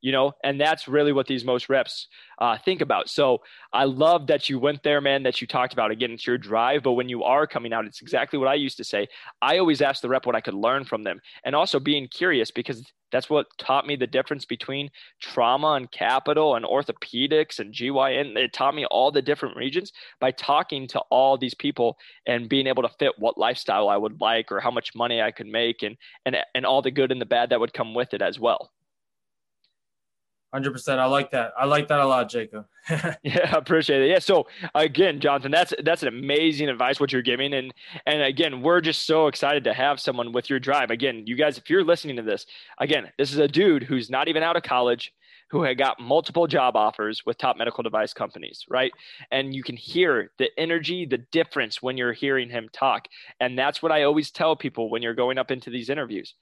you 0.00 0.12
know 0.12 0.32
and 0.42 0.60
that's 0.60 0.88
really 0.88 1.12
what 1.12 1.26
these 1.26 1.44
most 1.44 1.68
reps 1.68 2.08
uh, 2.40 2.56
think 2.64 2.80
about. 2.80 3.08
So 3.08 3.42
i 3.72 3.84
love 3.84 4.26
that 4.28 4.48
you 4.48 4.58
went 4.58 4.82
there 4.82 5.00
man 5.00 5.22
that 5.22 5.40
you 5.40 5.46
talked 5.46 5.72
about 5.72 5.90
again 5.90 6.12
it's 6.12 6.26
your 6.26 6.38
drive 6.38 6.82
but 6.82 6.92
when 6.92 7.08
you 7.08 7.22
are 7.22 7.46
coming 7.46 7.72
out 7.72 7.84
it's 7.84 8.02
exactly 8.02 8.38
what 8.38 8.48
i 8.48 8.54
used 8.54 8.76
to 8.78 8.84
say. 8.84 9.08
I 9.42 9.58
always 9.58 9.80
ask 9.82 10.02
the 10.02 10.08
rep 10.08 10.26
what 10.26 10.36
i 10.36 10.40
could 10.40 10.54
learn 10.54 10.84
from 10.84 11.02
them. 11.02 11.20
And 11.44 11.54
also 11.54 11.78
being 11.78 12.08
curious 12.08 12.50
because 12.50 12.90
that's 13.10 13.28
what 13.28 13.46
taught 13.58 13.86
me 13.86 13.96
the 13.96 14.06
difference 14.06 14.44
between 14.44 14.90
trauma 15.20 15.72
and 15.72 15.90
capital 15.90 16.54
and 16.56 16.64
orthopedics 16.64 17.58
and 17.58 17.72
gyn 17.72 18.36
it 18.36 18.52
taught 18.52 18.74
me 18.74 18.84
all 18.86 19.10
the 19.10 19.22
different 19.22 19.56
regions 19.56 19.92
by 20.20 20.30
talking 20.30 20.86
to 20.88 21.00
all 21.10 21.36
these 21.36 21.54
people 21.54 21.98
and 22.26 22.48
being 22.48 22.66
able 22.66 22.82
to 22.82 22.88
fit 22.98 23.12
what 23.18 23.38
lifestyle 23.38 23.88
i 23.88 23.96
would 23.96 24.20
like 24.20 24.50
or 24.52 24.60
how 24.60 24.70
much 24.70 24.94
money 24.94 25.20
i 25.20 25.30
could 25.30 25.46
make 25.46 25.82
and 25.82 25.96
and 26.24 26.36
and 26.54 26.66
all 26.66 26.82
the 26.82 26.90
good 26.90 27.12
and 27.12 27.20
the 27.20 27.26
bad 27.26 27.50
that 27.50 27.60
would 27.60 27.74
come 27.74 27.94
with 27.94 28.14
it 28.14 28.22
as 28.22 28.38
well 28.38 28.70
Hundred 30.52 30.72
percent. 30.72 30.98
I 30.98 31.06
like 31.06 31.30
that. 31.30 31.52
I 31.56 31.64
like 31.64 31.86
that 31.88 32.00
a 32.00 32.06
lot, 32.06 32.28
Jacob. 32.28 32.66
yeah, 33.22 33.52
I 33.52 33.56
appreciate 33.56 34.02
it. 34.02 34.08
Yeah. 34.08 34.18
So 34.18 34.48
again, 34.74 35.20
Jonathan, 35.20 35.52
that's 35.52 35.72
that's 35.84 36.02
an 36.02 36.08
amazing 36.08 36.68
advice 36.68 36.98
what 36.98 37.12
you're 37.12 37.22
giving, 37.22 37.54
and 37.54 37.72
and 38.04 38.20
again, 38.22 38.60
we're 38.60 38.80
just 38.80 39.06
so 39.06 39.28
excited 39.28 39.62
to 39.64 39.72
have 39.72 40.00
someone 40.00 40.32
with 40.32 40.50
your 40.50 40.58
drive. 40.58 40.90
Again, 40.90 41.22
you 41.24 41.36
guys, 41.36 41.56
if 41.56 41.70
you're 41.70 41.84
listening 41.84 42.16
to 42.16 42.22
this, 42.22 42.46
again, 42.78 43.12
this 43.16 43.32
is 43.32 43.38
a 43.38 43.46
dude 43.46 43.84
who's 43.84 44.10
not 44.10 44.26
even 44.26 44.42
out 44.42 44.56
of 44.56 44.64
college, 44.64 45.12
who 45.50 45.62
had 45.62 45.78
got 45.78 46.00
multiple 46.00 46.48
job 46.48 46.74
offers 46.74 47.24
with 47.24 47.38
top 47.38 47.56
medical 47.56 47.84
device 47.84 48.12
companies, 48.12 48.64
right? 48.68 48.90
And 49.30 49.54
you 49.54 49.62
can 49.62 49.76
hear 49.76 50.32
the 50.38 50.48
energy, 50.58 51.06
the 51.06 51.18
difference 51.18 51.80
when 51.80 51.96
you're 51.96 52.12
hearing 52.12 52.50
him 52.50 52.68
talk, 52.72 53.06
and 53.38 53.56
that's 53.56 53.84
what 53.84 53.92
I 53.92 54.02
always 54.02 54.32
tell 54.32 54.56
people 54.56 54.90
when 54.90 55.00
you're 55.00 55.14
going 55.14 55.38
up 55.38 55.52
into 55.52 55.70
these 55.70 55.90
interviews 55.90 56.34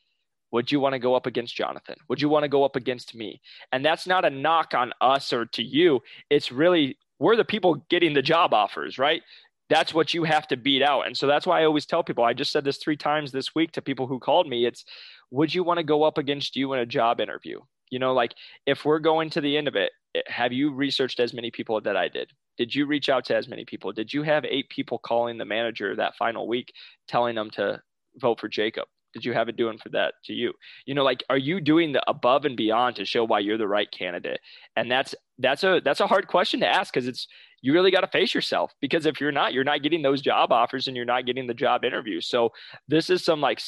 would 0.51 0.73
you 0.73 0.81
want 0.81 0.95
to 0.95 0.99
go 0.99 1.15
up 1.15 1.27
against 1.27 1.55
Jonathan? 1.55 1.97
Would 2.09 2.21
you 2.21 2.29
want 2.29 2.45
to 2.45 2.49
go 2.49 2.65
up 2.65 2.77
against 2.77 3.15
me? 3.15 3.41
And 3.73 3.85
that's 3.85 4.07
not 4.07 4.25
a 4.25 4.31
knock 4.31 4.75
on 4.75 4.93
us 5.01 5.33
or 5.33 5.47
to 5.47 5.63
you. 5.63 6.01
It's 6.31 6.51
really, 6.51 6.97
we're 7.19 7.37
the 7.37 7.45
people 7.45 7.85
getting 7.91 8.15
the 8.15 8.23
job 8.23 8.55
offers, 8.55 8.99
right? 8.99 9.23
That's 9.69 9.93
what 9.93 10.15
you 10.15 10.25
have 10.25 10.49
to 10.49 10.57
beat 10.57 10.83
out. 10.83 11.07
And 11.07 11.17
so 11.17 11.27
that's 11.27 11.47
why 11.47 11.61
I 11.61 11.65
always 11.65 11.85
tell 11.85 12.03
people, 12.03 12.25
I 12.25 12.33
just 12.33 12.53
said 12.53 12.65
this 12.65 12.79
three 12.79 12.97
times 12.97 13.33
this 13.33 13.55
week 13.55 13.73
to 13.73 13.83
people 13.83 14.07
who 14.07 14.19
called 14.19 14.49
me. 14.49 14.65
It's, 14.65 14.85
would 15.31 15.55
you 15.55 15.63
want 15.63 15.79
to 15.79 15.85
go 15.85 16.05
up 16.05 16.17
against 16.17 16.57
you 16.57 16.73
in 16.73 16.81
a 16.81 16.87
job 16.87 17.21
interview? 17.21 17.61
You 17.91 17.99
know, 17.99 18.15
like 18.15 18.35
if 18.67 18.85
we're 18.85 18.99
going 18.99 19.31
to 19.31 19.41
the 19.41 19.57
end 19.57 19.69
of 19.69 19.77
it, 19.77 19.93
eh, 20.15 20.23
have 20.27 20.53
you 20.53 20.73
researched 20.73 21.21
as 21.21 21.35
many 21.35 21.51
people 21.51 21.81
that 21.83 21.97
I 21.97 22.09
did? 22.09 22.31
Did 22.57 22.75
you 22.75 22.87
reach 22.87 23.09
out 23.09 23.25
to 23.27 23.37
as 23.37 23.49
many 23.49 23.65
people? 23.65 23.93
Did 23.93 24.13
you 24.13 24.23
have 24.23 24.45
eight 24.45 24.69
people 24.71 24.99
calling 24.99 25.39
the 25.39 25.45
manager 25.45 25.95
that 25.97 26.17
final 26.17 26.49
week 26.49 26.73
telling 27.07 27.35
them 27.35 27.51
to 27.51 27.81
vote 28.17 28.41
for 28.41 28.49
Jacob? 28.49 28.89
Did 29.13 29.25
you 29.25 29.33
have 29.33 29.49
it 29.49 29.57
doing 29.57 29.79
for 29.79 29.89
that 29.91 30.15
to 30.25 30.33
you. 30.33 30.53
You 30.87 30.95
know 30.95 31.05
like 31.05 31.25
are 31.31 31.39
you 31.39 31.61
doing 31.61 31.93
the 31.93 32.03
above 32.09 32.45
and 32.45 32.57
beyond 32.57 32.97
to 32.97 33.05
show 33.05 33.25
why 33.25 33.41
you're 33.41 33.59
the 33.59 33.69
right 33.69 33.91
candidate? 33.91 34.41
And 34.77 34.91
that's 34.91 35.15
that's 35.39 35.65
a 35.65 35.81
that's 35.85 36.01
a 36.01 36.07
hard 36.07 36.27
question 36.29 36.61
to 36.61 36.67
ask 36.67 36.93
because 36.93 37.09
it's 37.09 37.29
you 37.61 37.73
really 37.73 37.91
got 37.91 38.01
to 38.01 38.07
face 38.07 38.35
yourself 38.35 38.75
because 38.81 39.07
if 39.07 39.21
you're 39.21 39.33
not 39.33 39.53
you're 39.53 39.65
not 39.65 39.83
getting 39.83 40.03
those 40.03 40.21
job 40.21 40.53
offers 40.53 40.87
and 40.87 40.97
you're 40.97 41.07
not 41.07 41.27
getting 41.27 41.47
the 41.47 41.55
job 41.55 41.85
interviews. 41.85 42.27
So 42.27 42.53
this 42.87 43.11
is 43.11 43.25
some 43.25 43.41
like 43.41 43.61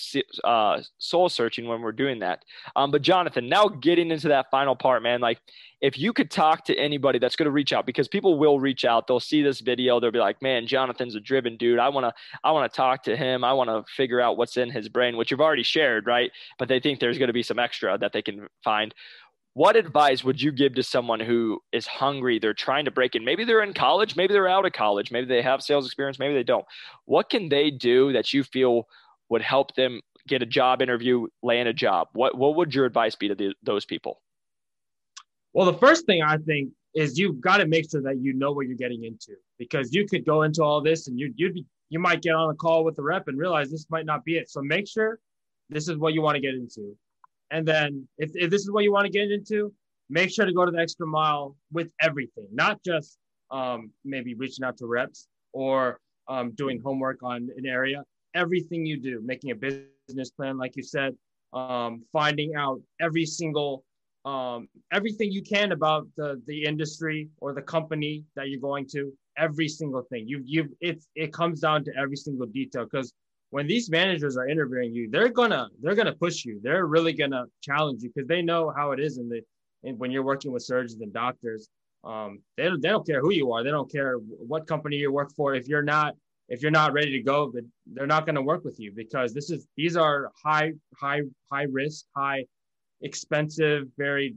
uh, 0.45 0.81
soul 0.99 1.29
searching 1.29 1.67
when 1.67 1.81
we're 1.81 1.93
doing 1.93 2.21
that. 2.21 2.45
Um, 2.77 2.91
but 2.91 3.03
jonathan 3.03 3.49
now 3.49 3.69
getting 3.69 4.11
into 4.11 4.29
that 4.29 4.47
final 4.51 4.77
part 4.77 5.03
man 5.03 5.21
like 5.21 5.41
if 5.81 5.99
you 5.99 6.13
could 6.13 6.31
talk 6.31 6.65
to 6.67 6.77
anybody 6.77 7.19
that's 7.19 7.37
going 7.37 7.47
to 7.47 7.51
reach 7.51 7.73
out 7.73 7.87
because 7.87 8.07
people 8.07 8.39
will 8.39 8.61
reach 8.61 8.85
out 8.85 9.07
they'll 9.07 9.19
see 9.19 9.43
this 9.43 9.61
video 9.61 9.99
they'll 9.99 10.11
be 10.11 10.19
like 10.19 10.41
man 10.43 10.67
jonathan's 10.67 11.15
a 11.15 11.21
driven 11.21 11.57
dude. 11.57 11.79
I 11.79 11.89
want 11.89 12.05
to 12.05 12.13
i 12.45 12.51
want 12.51 12.71
to 12.71 12.77
talk 12.77 13.03
to 13.05 13.17
him. 13.17 13.45
I 13.45 13.53
want 13.53 13.71
to 13.71 13.83
figure 13.93 14.21
out 14.21 14.37
what's 14.37 14.57
in 14.57 14.71
his 14.71 14.89
brain 14.89 15.17
which 15.17 15.31
you've 15.31 15.41
already 15.41 15.63
shared 15.63 16.07
right? 16.07 16.31
But 16.59 16.69
they 16.69 16.81
think 16.81 17.01
there's 17.01 17.19
going 17.19 17.29
to 17.29 17.33
be 17.35 17.43
some 17.43 17.59
extra 17.59 17.99
that 17.99 18.13
they 18.13 18.23
can 18.23 18.49
find 18.63 18.95
what 19.55 19.77
advice 19.77 20.23
would 20.23 20.41
you 20.41 20.53
give 20.53 20.75
to 20.75 20.83
someone 20.83 21.21
who 21.21 21.61
is 21.73 21.87
hungry 21.87 22.39
they're 22.39 22.55
trying 22.55 22.85
to 22.85 22.91
break 22.91 23.15
in? 23.15 23.25
Maybe 23.25 23.45
they're 23.45 23.63
in 23.63 23.75
college 23.75 24.17
maybe 24.17 24.33
they're 24.33 24.49
out 24.49 24.67
of 24.67 24.73
college 24.73 25.11
maybe 25.11 25.27
they 25.27 25.43
have 25.43 25.63
sales 25.63 25.87
experience 25.87 26.19
maybe 26.19 26.35
they 26.35 26.43
don't. 26.43 26.65
What 27.07 27.31
can 27.31 27.49
they 27.49 27.71
do 27.71 28.13
that 28.13 28.33
you 28.33 28.45
feel 28.45 28.87
would 29.29 29.43
help 29.43 29.75
them 29.75 30.01
get 30.29 30.43
a 30.43 30.47
job 30.47 30.83
interview 30.83 31.27
land 31.43 31.69
a 31.69 31.73
job? 31.73 32.09
What 32.13 32.37
what 32.37 32.57
would 32.57 32.75
your 32.75 32.87
advice 32.87 33.15
be 33.15 33.29
to 33.29 33.35
the, 33.35 33.55
those 33.63 33.85
people? 33.85 34.21
Well 35.53 35.67
the 35.67 35.79
first 35.79 36.07
thing 36.07 36.23
i 36.23 36.37
think 36.37 36.71
is 36.95 37.19
you've 37.19 37.41
got 37.41 37.59
to 37.59 37.67
make 37.67 37.91
sure 37.91 38.03
that 38.03 38.19
you 38.19 38.33
know 38.33 38.53
what 38.53 38.67
you're 38.67 38.77
getting 38.77 39.05
into 39.05 39.33
because 39.59 39.93
you 39.93 40.07
could 40.07 40.25
go 40.25 40.43
into 40.43 40.63
all 40.63 40.81
this 40.81 41.07
and 41.07 41.19
you 41.19 41.33
you'd 41.37 41.55
be, 41.55 41.65
you 41.89 41.99
might 41.99 42.23
get 42.23 42.35
on 42.35 42.51
a 42.51 42.55
call 42.55 42.85
with 42.85 42.97
the 42.97 43.03
rep 43.03 43.29
and 43.29 43.39
realize 43.39 43.71
this 43.71 43.87
might 43.91 44.07
not 44.07 44.25
be 44.25 44.37
it. 44.37 44.49
So 44.49 44.63
make 44.63 44.89
sure 44.89 45.19
this 45.69 45.89
is 45.89 45.97
what 45.97 46.15
you 46.15 46.23
want 46.23 46.37
to 46.37 46.41
get 46.41 46.55
into 46.55 46.97
and 47.51 47.67
then 47.67 48.07
if, 48.19 48.31
if 48.35 48.51
this 48.51 48.63
is 48.63 48.71
what 48.71 48.85
you 48.85 48.93
want 48.93 49.07
to 49.07 49.13
get 49.13 49.31
into, 49.31 49.73
make 50.09 50.31
sure 50.31 50.45
to 50.45 50.53
go 50.53 50.65
to 50.65 50.71
the 50.71 50.79
extra 50.79 51.07
mile 51.07 51.57
with 51.73 51.89
everything, 52.01 52.47
not 52.53 52.83
just 52.85 53.19
um, 53.51 53.91
maybe 54.05 54.35
reaching 54.35 54.65
out 54.65 54.77
to 54.79 54.87
reps 54.87 55.29
or 55.53 55.99
um, 56.29 56.53
doing 56.53 56.81
homework 56.81 57.23
on 57.23 57.49
an 57.57 57.67
area. 57.67 58.03
Everything 58.35 58.87
you 58.87 59.01
do, 59.01 59.21
making 59.25 59.51
a 59.51 59.55
business 59.55 60.31
plan, 60.31 60.57
like 60.57 60.77
you 60.77 60.83
said, 60.83 61.17
um, 61.53 62.03
finding 62.13 62.55
out 62.55 62.81
every 63.01 63.27
single 63.27 63.85
um, 64.25 64.69
everything 64.93 65.33
you 65.33 65.43
can 65.43 65.73
about 65.73 66.07
the 66.17 66.41
the 66.47 66.65
industry 66.65 67.29
or 67.39 67.55
the 67.55 67.63
company 67.63 68.25
that 68.37 68.49
you're 68.49 68.61
going 68.61 68.87
to. 68.93 69.13
Every 69.39 69.69
single 69.69 70.03
thing 70.03 70.29
you 70.29 70.43
you 70.45 70.69
it's 70.81 71.09
it 71.15 71.33
comes 71.33 71.61
down 71.61 71.85
to 71.85 71.93
every 71.97 72.17
single 72.17 72.47
detail 72.47 72.85
because 72.85 73.15
when 73.51 73.67
these 73.67 73.91
managers 73.91 74.37
are 74.37 74.49
interviewing 74.49 74.95
you, 74.95 75.11
they're 75.11 75.29
gonna 75.29 75.69
they're 75.83 75.95
gonna 75.95 76.15
push 76.15 76.45
you. 76.45 76.61
They're 76.63 76.87
really 76.87 77.13
gonna 77.13 77.45
challenge 77.61 78.03
you 78.03 78.11
because 78.15 78.29
they 78.29 78.43
know 78.43 78.73
how 78.75 78.93
it 78.93 79.01
is 79.01 79.19
in, 79.19 79.99
when 79.99 80.11
you're 80.11 80.25
working 80.25 80.53
with 80.53 80.63
surgeons 80.63 81.01
and 81.01 81.13
doctors. 81.13 81.69
Um, 82.03 82.41
they 82.57 82.65
don't, 82.65 82.81
they 82.81 82.89
don't 82.89 83.07
care 83.07 83.21
who 83.21 83.33
you 83.33 83.53
are. 83.53 83.63
They 83.63 83.71
don't 83.71 83.91
care 83.91 84.15
what 84.17 84.67
company 84.67 84.97
you 84.97 85.13
work 85.13 85.33
for. 85.37 85.55
If 85.55 85.69
you're 85.69 85.83
not 85.83 86.15
if 86.49 86.63
you're 86.63 86.71
not 86.73 86.93
ready 86.93 87.13
to 87.13 87.23
go, 87.23 87.53
they're 87.93 88.07
not 88.09 88.27
going 88.27 88.35
to 88.35 88.43
work 88.43 88.65
with 88.65 88.79
you 88.81 88.93
because 88.95 89.33
this 89.33 89.51
is 89.51 89.67
these 89.77 89.97
are 89.97 90.33
high 90.43 90.73
high 90.97 91.23
high 91.51 91.67
risk, 91.71 92.07
high 92.17 92.45
expensive, 93.03 93.87
very 93.97 94.35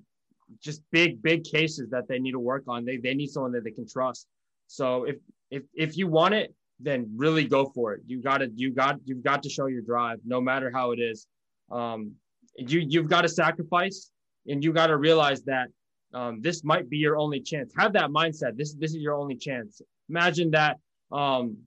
just 0.61 0.81
big 0.91 1.21
big 1.21 1.43
cases 1.43 1.89
that 1.89 2.07
they 2.07 2.19
need 2.19 2.31
to 2.31 2.39
work 2.39 2.63
on. 2.67 2.85
They 2.85 2.97
they 2.97 3.13
need 3.13 3.29
someone 3.29 3.51
that 3.53 3.63
they 3.63 3.71
can 3.71 3.87
trust. 3.87 4.27
So 4.67 5.03
if 5.05 5.17
if 5.49 5.63
if 5.73 5.97
you 5.97 6.07
want 6.07 6.33
it, 6.33 6.53
then 6.83 7.11
really 7.15 7.45
go 7.45 7.65
for 7.65 7.93
it. 7.93 8.01
You 8.05 8.21
got 8.21 8.39
to, 8.39 8.49
you 8.55 8.71
got, 8.71 8.99
you've 9.05 9.23
got 9.23 9.41
to 9.43 9.49
show 9.49 9.67
your 9.67 9.81
drive, 9.81 10.19
no 10.25 10.39
matter 10.41 10.71
how 10.71 10.91
it 10.91 10.99
is. 10.99 11.27
Um, 11.71 12.11
you, 12.57 12.79
you've 12.87 13.09
got 13.09 13.21
to 13.21 13.29
sacrifice, 13.29 14.11
and 14.47 14.63
you 14.63 14.73
got 14.73 14.87
to 14.87 14.97
realize 14.97 15.43
that 15.43 15.67
um, 16.13 16.41
this 16.41 16.63
might 16.63 16.89
be 16.89 16.97
your 16.97 17.17
only 17.17 17.39
chance. 17.39 17.73
Have 17.77 17.93
that 17.93 18.09
mindset. 18.09 18.57
This, 18.57 18.73
this 18.73 18.91
is 18.91 18.97
your 18.97 19.15
only 19.15 19.35
chance. 19.35 19.81
Imagine 20.09 20.51
that. 20.51 20.77
Um, 21.11 21.57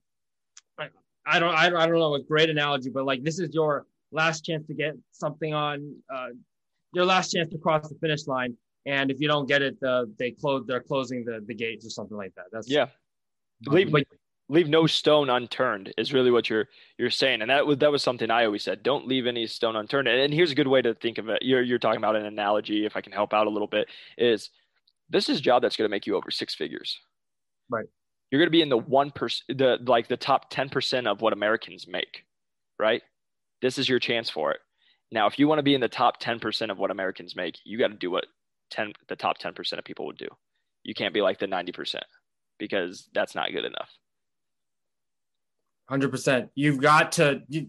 I, 0.78 0.88
I 1.26 1.38
don't, 1.40 1.54
I, 1.54 1.66
I 1.66 1.86
don't 1.86 1.98
know 1.98 2.14
a 2.14 2.22
great 2.22 2.50
analogy, 2.50 2.90
but 2.90 3.04
like 3.04 3.22
this 3.24 3.38
is 3.40 3.54
your 3.54 3.86
last 4.12 4.44
chance 4.44 4.66
to 4.66 4.74
get 4.74 4.94
something 5.10 5.52
on, 5.52 5.96
uh, 6.14 6.28
your 6.92 7.04
last 7.04 7.32
chance 7.32 7.48
to 7.50 7.58
cross 7.58 7.88
the 7.88 7.96
finish 7.96 8.26
line. 8.26 8.56
And 8.86 9.10
if 9.10 9.20
you 9.20 9.26
don't 9.26 9.48
get 9.48 9.62
it, 9.62 9.76
uh, 9.82 10.04
they 10.18 10.30
close, 10.30 10.64
they're 10.66 10.80
closing 10.80 11.24
the, 11.24 11.42
the 11.44 11.54
gates 11.54 11.84
or 11.84 11.90
something 11.90 12.16
like 12.16 12.32
that. 12.36 12.46
That's 12.52 12.70
yeah. 12.70 12.86
Leave, 13.66 13.90
but, 13.90 14.04
leave 14.48 14.68
no 14.68 14.86
stone 14.86 15.28
unturned 15.28 15.92
is 15.98 16.12
really 16.12 16.30
what 16.30 16.48
you're 16.48 16.68
you're 16.98 17.10
saying 17.10 17.40
and 17.42 17.50
that 17.50 17.66
was 17.66 17.78
that 17.78 17.90
was 17.90 18.02
something 18.02 18.30
i 18.30 18.44
always 18.44 18.62
said 18.62 18.82
don't 18.82 19.08
leave 19.08 19.26
any 19.26 19.46
stone 19.46 19.76
unturned 19.76 20.06
and 20.06 20.32
here's 20.32 20.52
a 20.52 20.54
good 20.54 20.68
way 20.68 20.80
to 20.80 20.94
think 20.94 21.18
of 21.18 21.28
it 21.28 21.42
you're 21.42 21.62
you're 21.62 21.78
talking 21.78 21.98
about 21.98 22.14
an 22.14 22.26
analogy 22.26 22.86
if 22.86 22.96
i 22.96 23.00
can 23.00 23.12
help 23.12 23.34
out 23.34 23.46
a 23.46 23.50
little 23.50 23.66
bit 23.66 23.88
is 24.16 24.50
this 25.10 25.28
is 25.28 25.38
a 25.38 25.42
job 25.42 25.62
that's 25.62 25.76
going 25.76 25.88
to 25.88 25.94
make 25.94 26.06
you 26.06 26.16
over 26.16 26.30
six 26.30 26.54
figures 26.54 27.00
right 27.70 27.86
you're 28.30 28.40
going 28.40 28.46
to 28.46 28.50
be 28.50 28.62
in 28.62 28.68
the 28.68 28.78
one 28.78 29.10
percent 29.10 29.58
the 29.58 29.78
like 29.86 30.08
the 30.08 30.16
top 30.16 30.52
10% 30.52 31.10
of 31.10 31.20
what 31.20 31.32
americans 31.32 31.86
make 31.88 32.24
right? 32.78 33.02
This 33.62 33.78
is 33.78 33.88
your 33.88 33.98
chance 33.98 34.30
for 34.30 34.52
it. 34.52 34.60
Now, 35.12 35.26
if 35.26 35.38
you 35.38 35.48
want 35.48 35.58
to 35.58 35.64
be 35.64 35.74
in 35.74 35.80
the 35.80 35.88
top 35.88 36.20
10% 36.20 36.70
of 36.70 36.78
what 36.78 36.90
Americans 36.90 37.36
make, 37.36 37.58
you 37.64 37.78
got 37.78 37.88
to 37.88 37.94
do 37.94 38.10
what 38.10 38.26
10 38.70 38.92
the 39.08 39.16
top 39.16 39.38
10% 39.38 39.78
of 39.78 39.84
people 39.84 40.06
would 40.06 40.18
do. 40.18 40.28
You 40.82 40.94
can't 40.94 41.14
be 41.14 41.22
like 41.22 41.38
the 41.38 41.46
90% 41.46 42.00
because 42.58 43.08
that's 43.14 43.34
not 43.34 43.52
good 43.52 43.64
enough. 43.64 43.90
100%. 45.90 46.48
You've 46.54 46.80
got 46.80 47.12
to 47.12 47.42
you, 47.48 47.68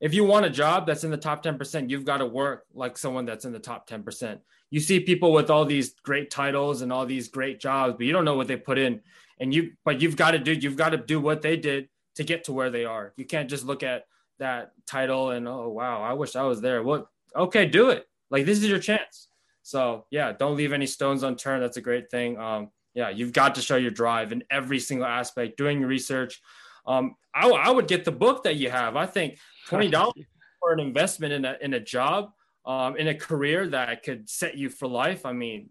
if 0.00 0.14
you 0.14 0.24
want 0.24 0.46
a 0.46 0.50
job 0.50 0.86
that's 0.86 1.04
in 1.04 1.10
the 1.10 1.16
top 1.16 1.42
10%, 1.42 1.90
you've 1.90 2.04
got 2.04 2.18
to 2.18 2.26
work 2.26 2.64
like 2.72 2.96
someone 2.96 3.24
that's 3.24 3.44
in 3.44 3.52
the 3.52 3.58
top 3.58 3.88
10%. 3.88 4.38
You 4.70 4.80
see 4.80 5.00
people 5.00 5.32
with 5.32 5.50
all 5.50 5.64
these 5.64 5.94
great 6.04 6.30
titles 6.30 6.82
and 6.82 6.92
all 6.92 7.06
these 7.06 7.28
great 7.28 7.58
jobs, 7.58 7.94
but 7.96 8.06
you 8.06 8.12
don't 8.12 8.24
know 8.24 8.36
what 8.36 8.48
they 8.48 8.56
put 8.56 8.78
in. 8.78 9.00
And 9.40 9.52
you 9.54 9.72
but 9.84 10.00
you've 10.00 10.16
got 10.16 10.32
to 10.32 10.38
do 10.38 10.52
you've 10.52 10.76
got 10.76 10.90
to 10.90 10.96
do 10.96 11.20
what 11.20 11.42
they 11.42 11.56
did 11.56 11.88
to 12.16 12.24
get 12.24 12.44
to 12.44 12.52
where 12.52 12.70
they 12.70 12.84
are. 12.84 13.12
You 13.16 13.24
can't 13.24 13.48
just 13.48 13.64
look 13.64 13.82
at 13.82 14.04
that 14.38 14.72
title 14.86 15.30
and 15.30 15.46
oh 15.46 15.68
wow, 15.68 16.02
I 16.02 16.12
wish 16.12 16.36
I 16.36 16.42
was 16.42 16.60
there. 16.60 16.82
Well, 16.82 17.08
okay, 17.34 17.66
do 17.66 17.90
it. 17.90 18.06
Like 18.30 18.46
this 18.46 18.58
is 18.58 18.68
your 18.68 18.80
chance. 18.80 19.28
So 19.62 20.06
yeah, 20.10 20.32
don't 20.32 20.56
leave 20.56 20.72
any 20.72 20.86
stones 20.86 21.22
unturned. 21.22 21.62
That's 21.62 21.76
a 21.76 21.82
great 21.82 22.10
thing. 22.10 22.38
Um, 22.38 22.70
yeah, 22.94 23.10
you've 23.10 23.32
got 23.32 23.54
to 23.54 23.62
show 23.62 23.76
your 23.76 23.90
drive 23.90 24.32
in 24.32 24.42
every 24.50 24.80
single 24.80 25.06
aspect. 25.06 25.56
Doing 25.56 25.80
your 25.80 25.88
research. 25.88 26.40
Um, 26.86 27.14
I, 27.34 27.48
I 27.48 27.70
would 27.70 27.88
get 27.88 28.04
the 28.04 28.12
book 28.12 28.44
that 28.44 28.56
you 28.56 28.70
have. 28.70 28.96
I 28.96 29.06
think 29.06 29.38
twenty 29.68 29.88
dollars 29.90 30.24
for 30.60 30.72
an 30.72 30.80
investment 30.80 31.32
in 31.32 31.44
a 31.44 31.56
in 31.60 31.74
a 31.74 31.80
job, 31.80 32.30
um, 32.66 32.96
in 32.96 33.08
a 33.08 33.14
career 33.14 33.66
that 33.68 34.02
could 34.02 34.28
set 34.28 34.56
you 34.56 34.68
for 34.68 34.88
life. 34.88 35.24
I 35.26 35.32
mean, 35.32 35.70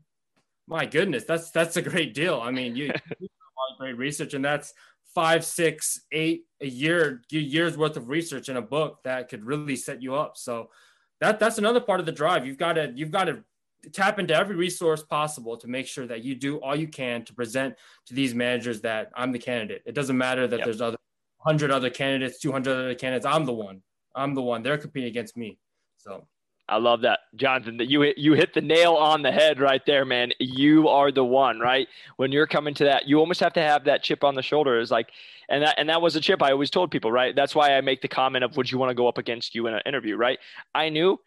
my 0.67 0.85
goodness, 0.85 1.23
that's 1.23 1.51
that's 1.51 1.77
a 1.77 1.81
great 1.81 2.13
deal. 2.13 2.39
I 2.41 2.51
mean, 2.51 2.75
you, 2.75 2.85
you 2.85 2.91
do 3.19 3.25
a 3.25 3.53
lot 3.57 3.73
of 3.73 3.79
great 3.79 3.97
research, 3.97 4.33
and 4.33 4.43
that's 4.43 4.73
five, 5.15 5.43
six, 5.43 6.01
eight 6.11 6.43
a 6.61 6.67
year, 6.67 7.23
years 7.31 7.75
worth 7.75 7.97
of 7.97 8.07
research 8.07 8.49
in 8.49 8.57
a 8.57 8.61
book 8.61 8.99
that 9.03 9.29
could 9.29 9.43
really 9.43 9.75
set 9.75 9.99
you 10.01 10.13
up. 10.13 10.37
So 10.37 10.69
that 11.21 11.39
that's 11.39 11.57
another 11.57 11.79
part 11.79 11.99
of 11.99 12.05
the 12.05 12.11
drive. 12.11 12.45
You've 12.45 12.57
got 12.57 12.73
to 12.73 12.91
you've 12.93 13.11
got 13.11 13.23
to 13.23 13.43
tap 13.93 14.19
into 14.19 14.35
every 14.35 14.55
resource 14.55 15.03
possible 15.03 15.57
to 15.57 15.67
make 15.67 15.87
sure 15.87 16.07
that 16.07 16.23
you 16.23 16.35
do 16.35 16.57
all 16.57 16.75
you 16.75 16.87
can 16.87 17.23
to 17.25 17.33
present 17.33 17.75
to 18.05 18.13
these 18.13 18.33
managers 18.33 18.81
that 18.81 19.11
I'm 19.15 19.31
the 19.31 19.39
candidate. 19.39 19.81
It 19.85 19.93
doesn't 19.93 20.17
matter 20.17 20.47
that 20.47 20.57
yep. 20.57 20.65
there's 20.65 20.81
other 20.81 20.97
hundred 21.39 21.71
other 21.71 21.89
candidates, 21.89 22.39
two 22.39 22.51
hundred 22.51 22.71
other 22.71 22.95
candidates. 22.95 23.25
I'm 23.25 23.45
the 23.45 23.53
one. 23.53 23.81
I'm 24.15 24.33
the 24.33 24.41
one. 24.41 24.63
They're 24.63 24.77
competing 24.77 25.09
against 25.09 25.37
me. 25.37 25.59
So 25.97 26.25
I 26.67 26.77
love 26.77 27.01
that, 27.01 27.19
Jonathan. 27.35 27.77
That 27.77 27.89
you 27.89 28.01
hit, 28.01 28.17
you 28.17 28.33
hit 28.33 28.53
the 28.53 28.61
nail 28.61 28.95
on 28.95 29.21
the 29.21 29.31
head 29.31 29.61
right 29.61 29.81
there, 29.85 30.03
man. 30.03 30.33
You 30.39 30.89
are 30.89 31.11
the 31.11 31.23
one, 31.23 31.59
right? 31.59 31.87
When 32.17 32.31
you're 32.31 32.47
coming 32.47 32.73
to 32.73 32.83
that, 32.83 33.07
you 33.07 33.19
almost 33.19 33.39
have 33.39 33.53
to 33.53 33.61
have 33.61 33.85
that 33.85 34.03
chip 34.03 34.23
on 34.23 34.35
the 34.35 34.41
shoulder. 34.41 34.79
Is 34.79 34.91
like, 34.91 35.11
and 35.47 35.63
that 35.63 35.75
and 35.77 35.87
that 35.89 36.01
was 36.01 36.15
a 36.17 36.19
chip 36.19 36.43
I 36.43 36.51
always 36.51 36.69
told 36.69 36.91
people, 36.91 37.11
right? 37.11 37.33
That's 37.35 37.55
why 37.55 37.77
I 37.77 37.81
make 37.81 38.01
the 38.01 38.09
comment 38.09 38.43
of, 38.43 38.57
would 38.57 38.69
you 38.69 38.77
want 38.77 38.89
to 38.89 38.95
go 38.95 39.07
up 39.07 39.17
against 39.17 39.55
you 39.55 39.67
in 39.67 39.75
an 39.75 39.81
interview, 39.85 40.17
right? 40.17 40.39
I 40.75 40.89
knew 40.89 41.19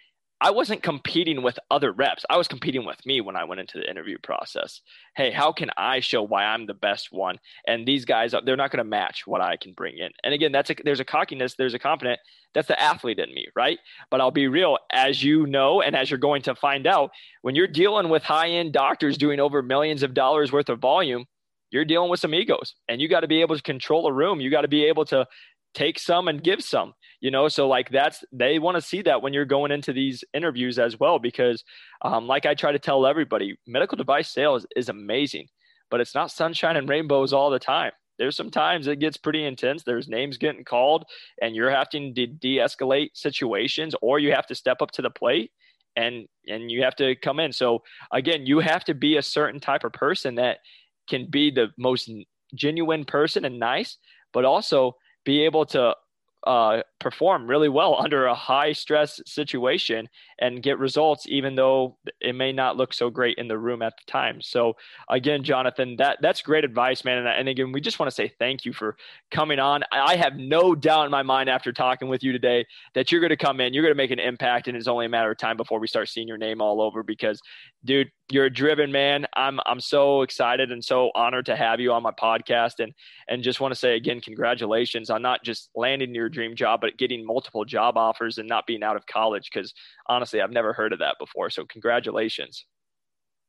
I 0.43 0.51
wasn't 0.51 0.83
competing 0.83 1.43
with 1.43 1.59
other 1.71 1.93
reps. 1.93 2.25
I 2.31 2.39
was 2.39 2.49
competing 2.49 2.87
with 2.87 3.05
me 3.05 3.21
when 3.21 3.37
I 3.37 3.45
went 3.45 3.61
into 3.61 3.79
the 3.79 3.91
interview 3.91 4.17
process. 4.23 4.81
Hey, 5.15 5.31
how 5.31 5.53
can 5.53 5.71
I 5.77 6.01
show 6.01 6.23
why 6.23 6.45
I'm 6.45 6.67
the 6.67 6.73
best 6.73 7.09
one? 7.13 7.39
And 7.67 7.87
these 7.87 8.07
guys, 8.07 8.35
they're 8.45 8.57
not 8.57 8.71
going 8.71 8.79
to 8.79 8.89
match 8.89 9.27
what 9.27 9.43
I 9.43 9.57
can 9.59 9.75
bring 9.75 9.99
in. 9.99 10.11
And 10.25 10.33
again, 10.33 10.51
that's 10.51 10.71
a, 10.71 10.77
there's 10.83 11.01
a 11.01 11.05
cockiness, 11.05 11.57
there's 11.57 11.75
a 11.75 11.79
confident. 11.79 12.21
That's 12.55 12.69
the 12.69 12.81
athlete 12.81 13.19
in 13.19 13.33
me, 13.35 13.49
right? 13.55 13.79
But 14.11 14.23
I'll 14.23 14.31
be 14.31 14.49
real, 14.49 14.79
as 14.91 15.23
you 15.23 15.47
know, 15.47 15.83
and 15.83 15.95
as 15.95 16.11
you're 16.11 16.19
going 16.19 16.43
to 16.43 16.55
find 16.55 16.87
out, 16.87 17.11
when 17.43 17.55
you're 17.55 17.69
dealing 17.69 18.09
with 18.09 18.23
high 18.23 18.49
end 18.49 18.73
doctors 18.73 19.19
doing 19.19 19.41
over 19.41 19.63
millions 19.63 20.03
of 20.03 20.15
dollars 20.15 20.51
worth 20.51 20.71
of 20.71 20.81
volume, 20.81 21.27
you're 21.71 21.85
dealing 21.85 22.11
with 22.11 22.19
some 22.19 22.35
egos, 22.35 22.75
and 22.89 23.01
you 23.01 23.09
got 23.09 23.21
to 23.21 23.29
be 23.29 23.43
able 23.43 23.57
to 23.57 23.63
control 23.63 24.09
a 24.09 24.13
room. 24.13 24.41
You 24.41 24.51
got 24.51 24.63
to 24.63 24.69
be 24.69 24.87
able 24.87 25.05
to 25.07 25.27
take 25.75 25.99
some 25.99 26.27
and 26.29 26.43
give 26.43 26.63
some 26.63 26.95
you 27.21 27.31
know 27.31 27.49
so 27.49 27.69
like 27.69 27.91
that's 27.91 28.25
they 28.33 28.59
want 28.59 28.77
to 28.77 28.81
see 28.81 29.03
that 29.03 29.23
when 29.23 29.33
you're 29.33 29.45
going 29.45 29.71
into 29.71 29.93
these 29.93 30.25
interviews 30.35 30.79
as 30.79 30.99
well 30.99 31.19
because 31.19 31.65
um, 32.03 32.27
like 32.27 32.47
i 32.47 32.55
try 32.55 32.73
to 32.73 32.79
tell 32.79 33.07
everybody 33.07 33.57
medical 33.67 33.97
device 33.97 34.29
sales 34.29 34.67
is 34.75 34.89
amazing 34.89 35.47
but 35.91 36.01
it's 36.01 36.15
not 36.15 36.31
sunshine 36.31 36.77
and 36.77 36.89
rainbows 36.89 37.33
all 37.33 37.51
the 37.51 37.59
time. 37.59 37.93
There's 38.19 38.37
some 38.37 38.51
times 38.51 38.87
it 38.87 39.01
gets 39.01 39.17
pretty 39.17 39.45
intense 39.45 39.83
there's 39.83 40.09
names 40.09 40.37
getting 40.37 40.65
called 40.65 41.05
and 41.41 41.57
you're 41.57 41.71
having 41.71 42.15
to 42.15 42.27
de-escalate 42.27 43.11
situations 43.15 43.95
or 44.03 44.19
you 44.19 44.33
have 44.33 44.47
to 44.49 44.55
step 44.55 44.83
up 44.83 44.91
to 44.93 45.03
the 45.03 45.11
plate 45.11 45.51
and 45.97 46.27
and 46.47 46.71
you 46.71 46.83
have 46.83 46.95
to 46.97 47.17
come 47.17 47.41
in. 47.41 47.53
So 47.53 47.83
again 48.13 48.47
you 48.47 48.61
have 48.61 48.85
to 48.85 48.95
be 48.95 49.17
a 49.17 49.23
certain 49.23 49.59
type 49.59 49.85
of 49.85 49.93
person 49.93 50.35
that 50.37 50.59
can 51.09 51.29
be 51.31 51.51
the 51.51 51.69
most 51.79 52.11
genuine 52.55 53.05
person 53.05 53.45
and 53.45 53.59
nice 53.59 53.97
but 54.33 54.45
also 54.45 54.97
be 55.25 55.45
able 55.45 55.65
to 55.65 55.95
uh, 56.47 56.83
perform 56.99 57.47
really 57.47 57.69
well 57.69 57.97
under 58.03 58.27
a 58.27 58.35
high 58.35 58.73
stress 58.73 59.21
situation 59.27 60.09
and 60.39 60.63
get 60.63 60.79
results, 60.79 61.27
even 61.29 61.55
though 61.55 61.97
it 62.21 62.35
may 62.35 62.53
not 62.53 62.77
look 62.77 62.95
so 62.95 63.11
great 63.11 63.37
in 63.39 63.49
the 63.49 63.59
room 63.59 63.83
at 63.83 63.95
the 63.97 64.11
time. 64.11 64.41
So 64.41 64.75
again, 65.09 65.43
Jonathan, 65.43 65.97
that 65.97 66.19
that's 66.23 66.41
great 66.43 66.65
advice, 66.65 67.05
man. 67.05 67.19
And, 67.19 67.29
and 67.29 67.49
again, 67.49 67.73
we 67.73 67.81
just 67.81 67.99
want 67.99 68.09
to 68.09 68.15
say 68.15 68.33
thank 68.39 68.65
you 68.65 68.73
for 68.73 68.97
coming 69.31 69.59
on. 69.59 69.83
I 69.93 70.17
have 70.17 70.37
no 70.37 70.75
doubt 70.75 71.05
in 71.05 71.11
my 71.11 71.23
mind 71.23 71.51
after 71.51 71.73
talking 71.73 72.09
with 72.09 72.23
you 72.23 72.33
today 72.33 72.67
that 72.95 73.13
you're 73.13 73.21
going 73.21 73.31
to 73.31 73.37
come 73.37 73.61
in, 73.61 73.75
you're 73.75 73.83
going 73.83 73.95
to 73.95 73.97
make 73.97 74.11
an 74.11 74.19
impact, 74.19 74.69
and 74.69 74.77
it's 74.77 74.89
only 74.89 75.07
a 75.07 75.11
matter 75.11 75.31
of 75.31 75.39
time 75.39 75.57
before 75.57 75.79
we 75.79 75.87
start 75.87 76.09
seeing 76.09 76.29
your 76.29 76.39
name 76.39 76.61
all 76.63 76.81
over. 76.81 77.03
Because, 77.03 77.41
dude, 77.85 78.11
you're 78.31 78.47
a 78.47 78.51
driven 78.51 78.91
man. 78.91 79.27
I'm 79.37 79.61
I'm 79.67 79.81
so 79.81 80.23
excited 80.23 80.73
and 80.73 80.83
so 80.83 81.11
honored 81.15 81.47
to 81.47 81.57
have 81.57 81.81
you 81.81 81.93
on 81.93 82.03
my 82.03 82.13
podcast, 82.13 82.81
and 82.81 82.95
and 83.29 83.43
just 83.43 83.61
want 83.61 83.73
to 83.73 83.79
say 83.79 83.97
again, 83.97 84.21
congratulations 84.21 85.11
on 85.11 85.21
not 85.21 85.45
just 85.45 85.69
landing 85.75 86.15
your 86.15 86.30
dream 86.31 86.55
job, 86.57 86.81
but 86.81 86.97
getting 86.97 87.25
multiple 87.25 87.65
job 87.65 87.97
offers 87.97 88.39
and 88.39 88.49
not 88.49 88.67
being 88.67 88.83
out 88.83 88.97
of 88.97 89.07
college. 89.07 89.51
Because 89.53 89.75
honestly, 90.07 90.41
I've 90.41 90.53
never 90.53 90.73
heard 90.73 90.93
of 90.93 91.01
that 91.01 91.17
before. 91.19 91.51
So 91.51 91.65
congratulations. 91.65 92.67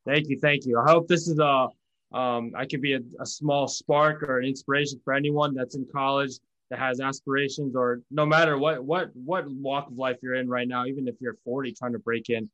Thank 0.06 0.28
you, 0.28 0.38
thank 0.40 0.66
you. 0.66 0.78
I 0.78 0.90
hope 0.90 1.08
this 1.08 1.28
is 1.28 1.38
a 1.38 1.68
um, 2.12 2.52
I 2.54 2.66
could 2.66 2.82
be 2.82 2.92
a, 2.92 3.00
a 3.20 3.26
small 3.26 3.66
spark 3.66 4.22
or 4.22 4.38
an 4.38 4.44
inspiration 4.44 5.00
for 5.02 5.14
anyone 5.14 5.54
that's 5.54 5.76
in 5.76 5.86
college 5.90 6.32
that 6.68 6.78
has 6.78 7.00
aspirations, 7.00 7.74
or 7.74 8.00
no 8.10 8.26
matter 8.26 8.58
what 8.58 8.84
what 8.84 9.10
what 9.14 9.50
walk 9.50 9.88
of 9.88 9.96
life 9.96 10.18
you're 10.22 10.34
in 10.34 10.48
right 10.48 10.68
now, 10.68 10.84
even 10.84 11.08
if 11.08 11.14
you're 11.20 11.38
40 11.44 11.72
trying 11.72 11.92
to 11.92 11.98
break 11.98 12.28
in 12.28 12.50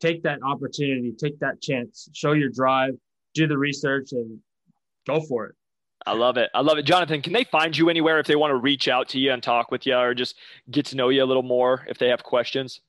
take 0.00 0.22
that 0.22 0.42
opportunity, 0.42 1.12
take 1.12 1.38
that 1.40 1.60
chance, 1.60 2.08
show 2.12 2.32
your 2.32 2.50
drive, 2.50 2.94
do 3.34 3.46
the 3.46 3.56
research, 3.56 4.12
and 4.12 4.38
go 5.06 5.20
for 5.20 5.46
it. 5.46 5.54
I 6.06 6.14
love 6.14 6.36
it. 6.36 6.50
I 6.54 6.60
love 6.60 6.78
it. 6.78 6.84
Jonathan, 6.84 7.20
can 7.20 7.32
they 7.32 7.44
find 7.44 7.76
you 7.76 7.90
anywhere 7.90 8.20
if 8.20 8.26
they 8.26 8.36
want 8.36 8.52
to 8.52 8.56
reach 8.56 8.86
out 8.86 9.08
to 9.10 9.18
you 9.18 9.32
and 9.32 9.42
talk 9.42 9.72
with 9.72 9.86
you 9.86 9.96
or 9.96 10.14
just 10.14 10.36
get 10.70 10.86
to 10.86 10.96
know 10.96 11.08
you 11.08 11.22
a 11.22 11.26
little 11.26 11.42
more 11.42 11.84
if 11.88 11.98
they 11.98 12.08
have 12.08 12.22
questions? 12.22 12.80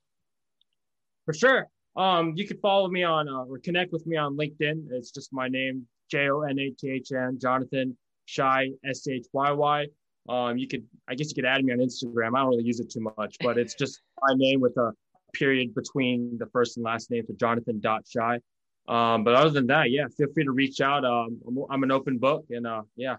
For 1.26 1.34
sure. 1.34 1.68
Um, 1.96 2.34
you 2.36 2.48
can 2.48 2.58
follow 2.60 2.88
me 2.90 3.04
on 3.04 3.28
uh, 3.28 3.46
or 3.46 3.58
connect 3.58 3.92
with 3.92 4.06
me 4.06 4.18
on 4.18 4.38
LinkedIn. 4.38 4.86
It's 4.92 5.10
just 5.10 5.34
my 5.34 5.48
name, 5.48 5.88
J 6.12 6.30
O 6.30 6.42
N 6.42 6.60
A 6.60 6.70
T 6.70 6.92
H 6.92 7.12
N, 7.12 7.40
Jonathan 7.42 7.98
Shy, 8.26 8.70
S 8.86 9.08
H 9.08 9.26
Y 9.34 9.52
Y. 9.52 9.88
Um, 10.30 10.58
you 10.58 10.68
could, 10.68 10.86
I 11.08 11.16
guess 11.16 11.30
you 11.30 11.36
could 11.36 11.46
add 11.46 11.64
me 11.64 11.74
on 11.74 11.80
Instagram. 11.80 12.38
I 12.38 12.42
don't 12.42 12.50
really 12.50 12.66
use 12.66 12.80
it 12.80 12.92
too 12.92 13.02
much, 13.18 13.38
but 13.42 13.58
it's 13.58 13.74
just 13.74 14.02
my 14.22 14.36
name 14.36 14.62
with 14.62 14.78
a 14.78 14.92
period 15.34 15.74
between 15.74 16.38
the 16.38 16.46
first 16.48 16.78
and 16.78 16.84
last 16.84 17.10
name, 17.10 17.24
so 17.26 17.34
Jonathan 17.40 17.80
Dot 17.80 18.04
Shy. 18.08 18.40
Um, 18.88 19.24
but 19.24 19.36
other 19.36 19.50
than 19.50 19.68
that, 19.68 19.92
yeah, 19.92 20.08
feel 20.16 20.28
free 20.34 20.46
to 20.46 20.52
reach 20.52 20.80
out. 20.80 21.04
Um, 21.04 21.40
I'm, 21.48 21.58
I'm 21.70 21.84
an 21.84 21.92
open 21.92 22.18
book, 22.18 22.46
and 22.50 22.66
uh, 22.66 22.84
yeah, 22.96 23.18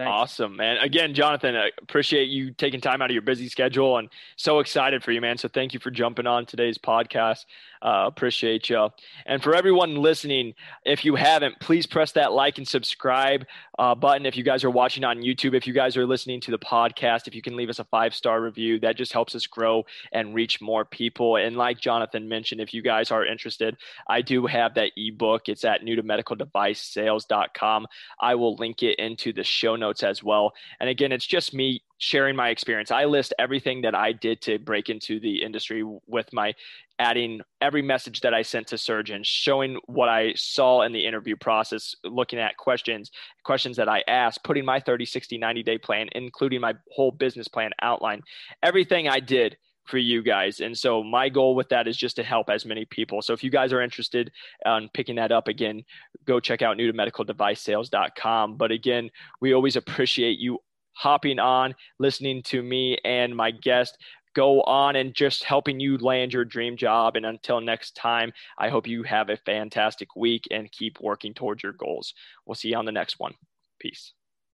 Thanks. 0.00 0.10
Awesome, 0.10 0.56
man. 0.56 0.78
Again, 0.78 1.12
Jonathan, 1.12 1.54
I 1.54 1.72
appreciate 1.82 2.30
you 2.30 2.52
taking 2.52 2.80
time 2.80 3.02
out 3.02 3.10
of 3.10 3.12
your 3.12 3.20
busy 3.20 3.50
schedule 3.50 3.98
and 3.98 4.08
so 4.36 4.60
excited 4.60 5.04
for 5.04 5.12
you, 5.12 5.20
man. 5.20 5.36
So 5.36 5.46
thank 5.46 5.74
you 5.74 5.80
for 5.80 5.90
jumping 5.90 6.26
on 6.26 6.46
today's 6.46 6.78
podcast. 6.78 7.44
Uh, 7.82 8.04
appreciate 8.06 8.68
you. 8.68 8.88
And 9.26 9.42
for 9.42 9.54
everyone 9.54 9.96
listening, 9.96 10.54
if 10.84 11.04
you 11.04 11.16
haven't, 11.16 11.60
please 11.60 11.86
press 11.86 12.12
that 12.12 12.32
like 12.32 12.58
and 12.58 12.68
subscribe 12.68 13.46
uh, 13.78 13.94
button. 13.94 14.26
If 14.26 14.36
you 14.36 14.44
guys 14.44 14.64
are 14.64 14.70
watching 14.70 15.04
on 15.04 15.18
YouTube, 15.18 15.54
if 15.54 15.66
you 15.66 15.72
guys 15.72 15.96
are 15.96 16.06
listening 16.06 16.40
to 16.42 16.50
the 16.50 16.58
podcast, 16.58 17.26
if 17.26 17.34
you 17.34 17.40
can 17.40 17.56
leave 17.56 17.70
us 17.70 17.78
a 17.78 17.84
five 17.84 18.14
star 18.14 18.40
review, 18.40 18.80
that 18.80 18.96
just 18.96 19.12
helps 19.12 19.34
us 19.34 19.46
grow 19.46 19.84
and 20.12 20.34
reach 20.34 20.60
more 20.60 20.84
people. 20.84 21.36
And 21.36 21.56
like 21.56 21.78
Jonathan 21.78 22.28
mentioned, 22.28 22.60
if 22.60 22.74
you 22.74 22.82
guys 22.82 23.10
are 23.10 23.24
interested, 23.24 23.76
I 24.08 24.22
do 24.22 24.46
have 24.46 24.74
that 24.74 24.92
ebook. 24.96 25.48
It's 25.48 25.64
at 25.64 25.82
new 25.82 25.96
to 25.96 26.02
medical 26.02 26.36
device 26.36 26.80
sales.com. 26.82 27.86
I 28.18 28.34
will 28.34 28.56
link 28.56 28.82
it 28.82 28.98
into 28.98 29.32
the 29.32 29.44
show 29.44 29.76
notes 29.76 29.89
as 30.02 30.22
well. 30.22 30.52
And 30.78 30.88
again, 30.88 31.12
it's 31.12 31.26
just 31.26 31.54
me 31.54 31.82
sharing 31.98 32.34
my 32.34 32.48
experience. 32.48 32.90
I 32.90 33.04
list 33.04 33.34
everything 33.38 33.82
that 33.82 33.94
I 33.94 34.12
did 34.12 34.40
to 34.42 34.58
break 34.58 34.88
into 34.88 35.20
the 35.20 35.42
industry 35.42 35.84
with 36.06 36.32
my 36.32 36.54
adding 36.98 37.40
every 37.60 37.82
message 37.82 38.20
that 38.20 38.34
I 38.34 38.42
sent 38.42 38.68
to 38.68 38.78
surgeons, 38.78 39.26
showing 39.26 39.78
what 39.86 40.08
I 40.08 40.34
saw 40.34 40.82
in 40.82 40.92
the 40.92 41.06
interview 41.06 41.34
process, 41.36 41.94
looking 42.04 42.38
at 42.38 42.56
questions, 42.56 43.10
questions 43.42 43.76
that 43.76 43.88
I 43.88 44.02
asked, 44.06 44.44
putting 44.44 44.64
my 44.64 44.80
30, 44.80 45.06
60, 45.06 45.38
90 45.38 45.62
day 45.62 45.78
plan, 45.78 46.08
including 46.12 46.60
my 46.60 46.74
whole 46.90 47.10
business 47.10 47.48
plan 47.48 47.70
outline, 47.80 48.22
everything 48.62 49.08
I 49.08 49.20
did 49.20 49.56
for 49.90 49.98
you 49.98 50.22
guys. 50.22 50.60
And 50.60 50.76
so 50.76 51.02
my 51.02 51.28
goal 51.28 51.54
with 51.54 51.68
that 51.70 51.88
is 51.88 51.96
just 51.96 52.16
to 52.16 52.22
help 52.22 52.48
as 52.48 52.64
many 52.64 52.84
people. 52.84 53.20
So 53.22 53.32
if 53.32 53.44
you 53.44 53.50
guys 53.50 53.72
are 53.72 53.82
interested 53.82 54.30
in 54.64 54.88
picking 54.94 55.16
that 55.16 55.32
up 55.32 55.48
again, 55.48 55.82
go 56.24 56.40
check 56.40 56.62
out 56.62 56.76
new 56.76 56.90
to 56.90 56.96
medicaldevice 56.96 57.58
sales.com. 57.58 58.56
But 58.56 58.70
again, 58.70 59.10
we 59.40 59.52
always 59.52 59.76
appreciate 59.76 60.38
you 60.38 60.58
hopping 60.92 61.38
on, 61.38 61.74
listening 61.98 62.42
to 62.44 62.62
me 62.62 62.98
and 63.04 63.34
my 63.34 63.50
guest 63.50 63.98
go 64.34 64.62
on 64.62 64.96
and 64.96 65.14
just 65.14 65.44
helping 65.44 65.80
you 65.80 65.98
land 65.98 66.32
your 66.32 66.44
dream 66.44 66.76
job. 66.76 67.16
And 67.16 67.26
until 67.26 67.60
next 67.60 67.96
time, 67.96 68.32
I 68.58 68.68
hope 68.68 68.86
you 68.86 69.02
have 69.02 69.28
a 69.28 69.36
fantastic 69.36 70.14
week 70.14 70.46
and 70.50 70.70
keep 70.70 71.00
working 71.00 71.34
towards 71.34 71.62
your 71.62 71.72
goals. 71.72 72.14
We'll 72.46 72.54
see 72.54 72.68
you 72.68 72.76
on 72.76 72.84
the 72.84 72.92
next 72.92 73.18
one. 73.18 73.34
Peace. 73.80 74.12